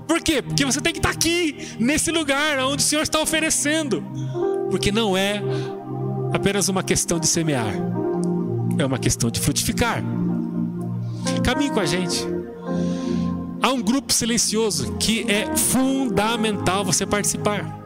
Por 0.07 0.23
quê? 0.23 0.41
Porque 0.41 0.65
você 0.65 0.81
tem 0.81 0.93
que 0.93 1.01
estar 1.01 1.11
aqui, 1.11 1.75
nesse 1.81 2.13
lugar 2.13 2.57
onde 2.61 2.83
o 2.83 2.87
Senhor 2.87 3.03
está 3.03 3.21
oferecendo. 3.21 4.03
Porque 4.71 4.93
não 4.93 5.17
é 5.17 5.43
apenas 6.33 6.69
uma 6.69 6.83
questão 6.83 7.19
de 7.19 7.27
semear, 7.27 7.73
é 8.79 8.85
uma 8.85 8.99
questão 8.99 9.31
de 9.31 9.41
frutificar. 9.41 10.03
Caminhe 11.43 11.71
com 11.71 11.81
a 11.81 11.87
gente. 11.87 12.27
Há 13.61 13.73
um 13.73 13.83
grupo 13.83 14.13
silencioso 14.13 14.97
que 14.99 15.25
é 15.31 15.55
fundamental 15.57 16.85
você 16.85 17.05
participar. 17.05 17.77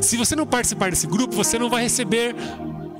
Se 0.00 0.16
você 0.16 0.36
não 0.36 0.46
participar 0.46 0.90
desse 0.90 1.06
grupo, 1.06 1.34
você 1.34 1.58
não 1.58 1.68
vai 1.68 1.82
receber 1.82 2.34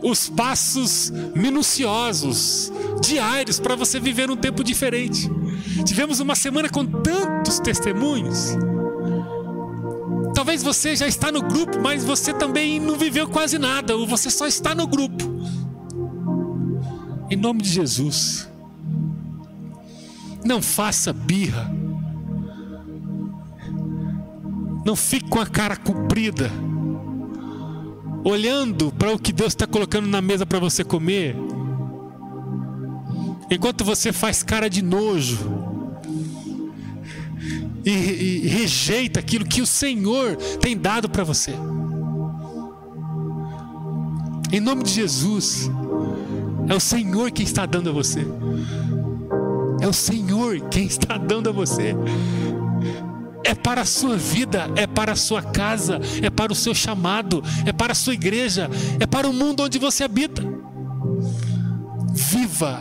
os 0.02 0.28
passos 0.28 1.10
minuciosos, 1.34 2.72
diários, 3.00 3.58
para 3.58 3.74
você 3.74 3.98
viver 3.98 4.30
um 4.30 4.36
tempo 4.36 4.62
diferente. 4.62 5.30
Tivemos 5.84 6.20
uma 6.20 6.34
semana 6.34 6.68
com 6.68 6.84
tantos 6.84 7.58
testemunhos. 7.58 8.56
Talvez 10.54 10.62
você 10.62 10.94
já 10.94 11.08
está 11.08 11.32
no 11.32 11.42
grupo, 11.42 11.80
mas 11.82 12.04
você 12.04 12.32
também 12.32 12.78
não 12.78 12.96
viveu 12.96 13.28
quase 13.28 13.58
nada, 13.58 13.96
ou 13.96 14.06
você 14.06 14.30
só 14.30 14.46
está 14.46 14.72
no 14.72 14.86
grupo. 14.86 15.24
Em 17.28 17.34
nome 17.34 17.60
de 17.60 17.70
Jesus, 17.70 18.48
não 20.44 20.62
faça 20.62 21.12
birra. 21.12 21.68
Não 24.86 24.94
fique 24.94 25.28
com 25.28 25.40
a 25.40 25.46
cara 25.46 25.74
comprida, 25.76 26.48
olhando 28.22 28.92
para 28.92 29.12
o 29.12 29.18
que 29.18 29.32
Deus 29.32 29.54
está 29.54 29.66
colocando 29.66 30.06
na 30.06 30.22
mesa 30.22 30.46
para 30.46 30.60
você 30.60 30.84
comer, 30.84 31.34
enquanto 33.50 33.84
você 33.84 34.12
faz 34.12 34.44
cara 34.44 34.70
de 34.70 34.82
nojo 34.82 35.73
e, 37.84 37.90
e 37.90 38.48
rejeita 38.48 39.20
aquilo 39.20 39.44
que 39.44 39.60
o 39.60 39.66
Senhor 39.66 40.36
tem 40.60 40.76
dado 40.76 41.08
para 41.08 41.24
você. 41.24 41.52
Em 44.52 44.60
nome 44.60 44.84
de 44.84 44.92
Jesus, 44.92 45.70
é 46.68 46.74
o 46.74 46.80
Senhor 46.80 47.30
quem 47.30 47.44
está 47.44 47.66
dando 47.66 47.90
a 47.90 47.92
você. 47.92 48.26
É 49.80 49.88
o 49.88 49.92
Senhor 49.92 50.60
quem 50.70 50.86
está 50.86 51.18
dando 51.18 51.48
a 51.48 51.52
você. 51.52 51.94
É 53.42 53.54
para 53.54 53.82
a 53.82 53.84
sua 53.84 54.16
vida, 54.16 54.70
é 54.76 54.86
para 54.86 55.12
a 55.12 55.16
sua 55.16 55.42
casa, 55.42 56.00
é 56.22 56.30
para 56.30 56.52
o 56.52 56.54
seu 56.54 56.74
chamado, 56.74 57.42
é 57.66 57.72
para 57.72 57.92
a 57.92 57.94
sua 57.94 58.14
igreja, 58.14 58.70
é 58.98 59.06
para 59.06 59.28
o 59.28 59.32
mundo 59.32 59.64
onde 59.64 59.78
você 59.78 60.04
habita. 60.04 60.42
Viva 62.14 62.80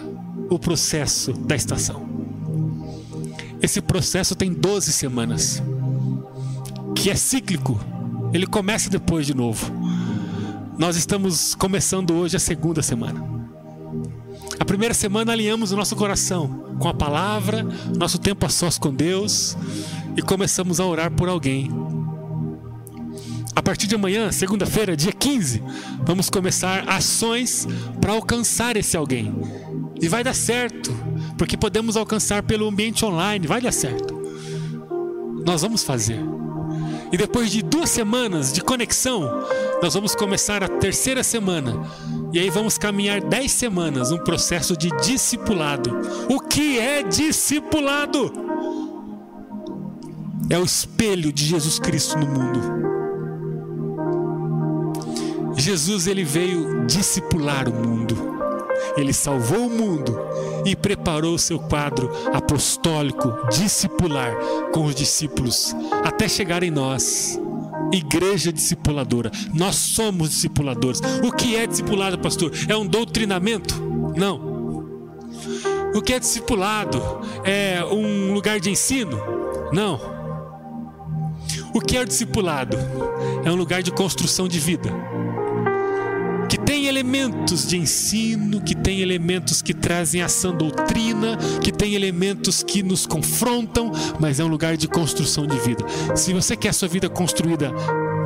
o 0.49 0.57
processo 0.57 1.33
da 1.33 1.55
estação. 1.55 2.12
Esse 3.63 3.79
processo 3.81 4.35
tem 4.35 4.51
12 4.51 4.91
semanas, 4.91 5.63
que 6.93 7.09
é 7.09 7.15
cíclico. 7.15 7.79
Ele 8.33 8.45
começa 8.45 8.89
depois 8.89 9.25
de 9.25 9.33
novo. 9.33 9.71
Nós 10.77 10.97
estamos 10.97 11.55
começando 11.55 12.13
hoje 12.13 12.35
a 12.35 12.41
segunda 12.41 12.81
semana. 12.81 13.23
A 14.59 14.65
primeira 14.65 14.93
semana 14.93 15.31
alinhamos 15.31 15.71
o 15.71 15.77
nosso 15.77 15.95
coração 15.95 16.75
com 16.77 16.89
a 16.89 16.93
palavra, 16.93 17.65
nosso 17.97 18.19
tempo 18.19 18.45
a 18.45 18.49
sós 18.49 18.77
com 18.77 18.93
Deus 18.93 19.55
e 20.17 20.21
começamos 20.21 20.81
a 20.81 20.85
orar 20.85 21.09
por 21.09 21.29
alguém. 21.29 21.71
A 23.55 23.61
partir 23.61 23.87
de 23.87 23.95
amanhã, 23.95 24.29
segunda-feira, 24.33 24.93
dia 24.97 25.13
15, 25.13 25.63
vamos 26.05 26.29
começar 26.29 26.83
ações 26.85 27.65
para 28.01 28.11
alcançar 28.11 28.75
esse 28.75 28.97
alguém. 28.97 29.33
E 30.01 30.09
vai 30.09 30.21
dar 30.21 30.35
certo 30.35 30.93
porque 31.37 31.57
podemos 31.57 31.97
alcançar 31.97 32.43
pelo 32.43 32.67
ambiente 32.67 33.03
online, 33.05 33.47
vai 33.47 33.61
dar 33.61 33.71
certo. 33.71 34.21
Nós 35.45 35.61
vamos 35.61 35.83
fazer. 35.83 36.19
E 37.11 37.17
depois 37.17 37.51
de 37.51 37.61
duas 37.61 37.89
semanas 37.89 38.51
de 38.51 38.61
conexão, 38.61 39.45
nós 39.81 39.93
vamos 39.93 40.15
começar 40.15 40.63
a 40.63 40.67
terceira 40.67 41.23
semana. 41.23 41.83
E 42.33 42.39
aí 42.39 42.49
vamos 42.49 42.77
caminhar 42.77 43.21
dez 43.21 43.51
semanas, 43.51 44.11
um 44.11 44.17
processo 44.17 44.75
de 44.75 44.89
discipulado. 45.01 45.91
O 46.29 46.39
que 46.39 46.79
é 46.79 47.03
discipulado? 47.03 48.33
É 50.49 50.57
o 50.57 50.63
espelho 50.63 51.31
de 51.31 51.45
Jesus 51.45 51.77
Cristo 51.77 52.17
no 52.17 52.25
mundo. 52.25 52.83
Jesus 55.55 56.07
ele 56.07 56.23
veio 56.23 56.85
discipular 56.87 57.69
o 57.69 57.73
mundo. 57.73 58.32
Ele 58.95 59.13
salvou 59.13 59.67
o 59.67 59.69
mundo 59.69 60.17
e 60.65 60.75
preparou 60.75 61.37
seu 61.37 61.59
quadro 61.59 62.09
apostólico, 62.33 63.33
discipular 63.49 64.35
com 64.71 64.85
os 64.85 64.95
discípulos, 64.95 65.75
até 66.03 66.27
chegar 66.27 66.63
em 66.63 66.71
nós. 66.71 67.39
Igreja 67.91 68.51
discipuladora. 68.51 69.31
Nós 69.53 69.75
somos 69.75 70.29
discipuladores. 70.29 70.99
O 71.23 71.31
que 71.31 71.55
é 71.55 71.67
discipulado, 71.67 72.17
pastor? 72.17 72.51
É 72.67 72.75
um 72.75 72.85
doutrinamento? 72.85 73.81
Não. 74.15 74.53
O 75.93 76.01
que 76.01 76.13
é 76.13 76.19
discipulado? 76.19 77.01
É 77.43 77.83
um 77.85 78.33
lugar 78.33 78.59
de 78.59 78.69
ensino? 78.69 79.19
Não. 79.71 79.99
O 81.73 81.79
que 81.79 81.97
é 81.97 82.05
discipulado? 82.05 82.77
É 83.43 83.51
um 83.51 83.55
lugar 83.55 83.83
de 83.83 83.91
construção 83.91 84.47
de 84.47 84.59
vida 84.59 85.12
elementos 86.93 87.67
de 87.67 87.75
ensino, 87.75 88.61
que 88.61 88.75
tem 88.75 89.01
elementos 89.01 89.63
que 89.63 89.73
trazem 89.73 90.21
ação 90.21 90.55
doutrina, 90.55 91.37
que 91.59 91.71
tem 91.71 91.95
elementos 91.95 92.61
que 92.61 92.83
nos 92.83 93.07
confrontam, 93.07 93.91
mas 94.19 94.39
é 94.39 94.43
um 94.43 94.47
lugar 94.47 94.77
de 94.77 94.87
construção 94.87 95.47
de 95.47 95.57
vida. 95.61 95.83
Se 96.15 96.33
você 96.33 96.55
quer 96.55 96.69
a 96.69 96.73
sua 96.73 96.87
vida 96.87 97.09
construída 97.09 97.71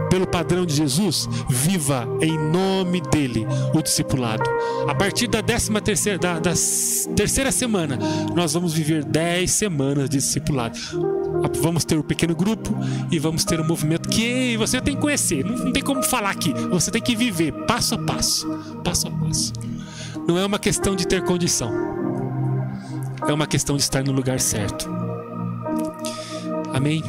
pelo 0.09 0.27
padrão 0.27 0.65
de 0.65 0.75
Jesus, 0.75 1.29
viva 1.49 2.05
em 2.21 2.37
nome 2.37 2.99
dele 3.09 3.47
o 3.73 3.81
discipulado. 3.81 4.43
A 4.87 4.93
partir 4.93 5.27
da 5.27 5.39
décima 5.39 5.79
terceira, 5.79 6.19
da, 6.19 6.37
da 6.37 6.53
terceira 7.15 7.53
semana, 7.53 7.97
nós 8.35 8.53
vamos 8.53 8.73
viver 8.73 9.05
dez 9.05 9.51
semanas 9.51 10.09
de 10.09 10.17
discipulado. 10.17 10.77
Vamos 11.61 11.85
ter 11.85 11.97
um 11.97 12.01
pequeno 12.01 12.35
grupo 12.35 12.73
e 13.11 13.19
vamos 13.19 13.43
ter 13.43 13.59
um 13.59 13.65
movimento 13.65 14.09
que 14.09 14.55
você 14.57 14.79
tem 14.79 14.95
que 14.95 15.01
conhecer. 15.01 15.43
Não, 15.43 15.65
não 15.65 15.71
tem 15.71 15.83
como 15.83 16.03
falar 16.03 16.31
aqui. 16.31 16.53
Você 16.69 16.91
tem 16.91 17.01
que 17.01 17.15
viver 17.15 17.51
passo 17.65 17.95
a 17.95 17.97
passo, 17.97 18.47
passo 18.83 19.07
a 19.07 19.11
passo. 19.11 19.53
Não 20.27 20.37
é 20.37 20.45
uma 20.45 20.59
questão 20.59 20.95
de 20.95 21.07
ter 21.07 21.23
condição. 21.23 21.71
É 23.27 23.33
uma 23.33 23.47
questão 23.47 23.75
de 23.75 23.81
estar 23.81 24.03
no 24.03 24.11
lugar 24.11 24.39
certo. 24.39 24.89
Amém. 26.73 27.03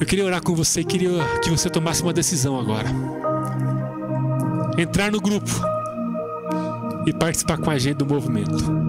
Eu 0.00 0.06
queria 0.06 0.24
orar 0.24 0.42
com 0.42 0.54
você, 0.54 0.84
queria 0.84 1.10
que 1.42 1.50
você 1.50 1.68
tomasse 1.68 2.02
uma 2.02 2.12
decisão 2.12 2.58
agora. 2.58 2.88
Entrar 4.78 5.10
no 5.10 5.20
grupo 5.20 5.50
e 7.04 7.12
participar 7.12 7.58
com 7.58 7.70
a 7.70 7.78
gente 7.78 7.96
do 7.96 8.06
movimento. 8.06 8.87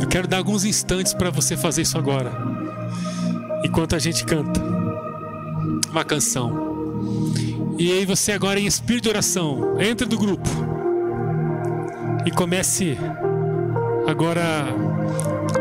Eu 0.00 0.06
quero 0.08 0.28
dar 0.28 0.38
alguns 0.38 0.64
instantes 0.64 1.12
para 1.12 1.30
você 1.30 1.56
fazer 1.56 1.82
isso 1.82 1.98
agora, 1.98 2.32
enquanto 3.64 3.96
a 3.96 3.98
gente 3.98 4.24
canta 4.24 4.60
uma 5.90 6.04
canção. 6.04 6.68
E 7.78 7.92
aí 7.92 8.04
você 8.04 8.32
agora 8.32 8.58
em 8.58 8.66
espírito 8.66 9.04
de 9.04 9.08
oração, 9.10 9.80
entra 9.80 10.06
do 10.06 10.18
grupo 10.18 10.48
e 12.24 12.30
comece 12.30 12.96
agora 14.06 14.42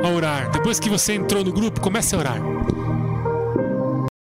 a 0.04 0.10
orar. 0.10 0.52
Depois 0.52 0.80
que 0.80 0.89
você 0.89 1.13
entrou 1.13 1.43
no 1.43 1.52
grupo, 1.52 1.80
comece 1.80 2.15
a 2.15 2.17
orar. 2.17 2.41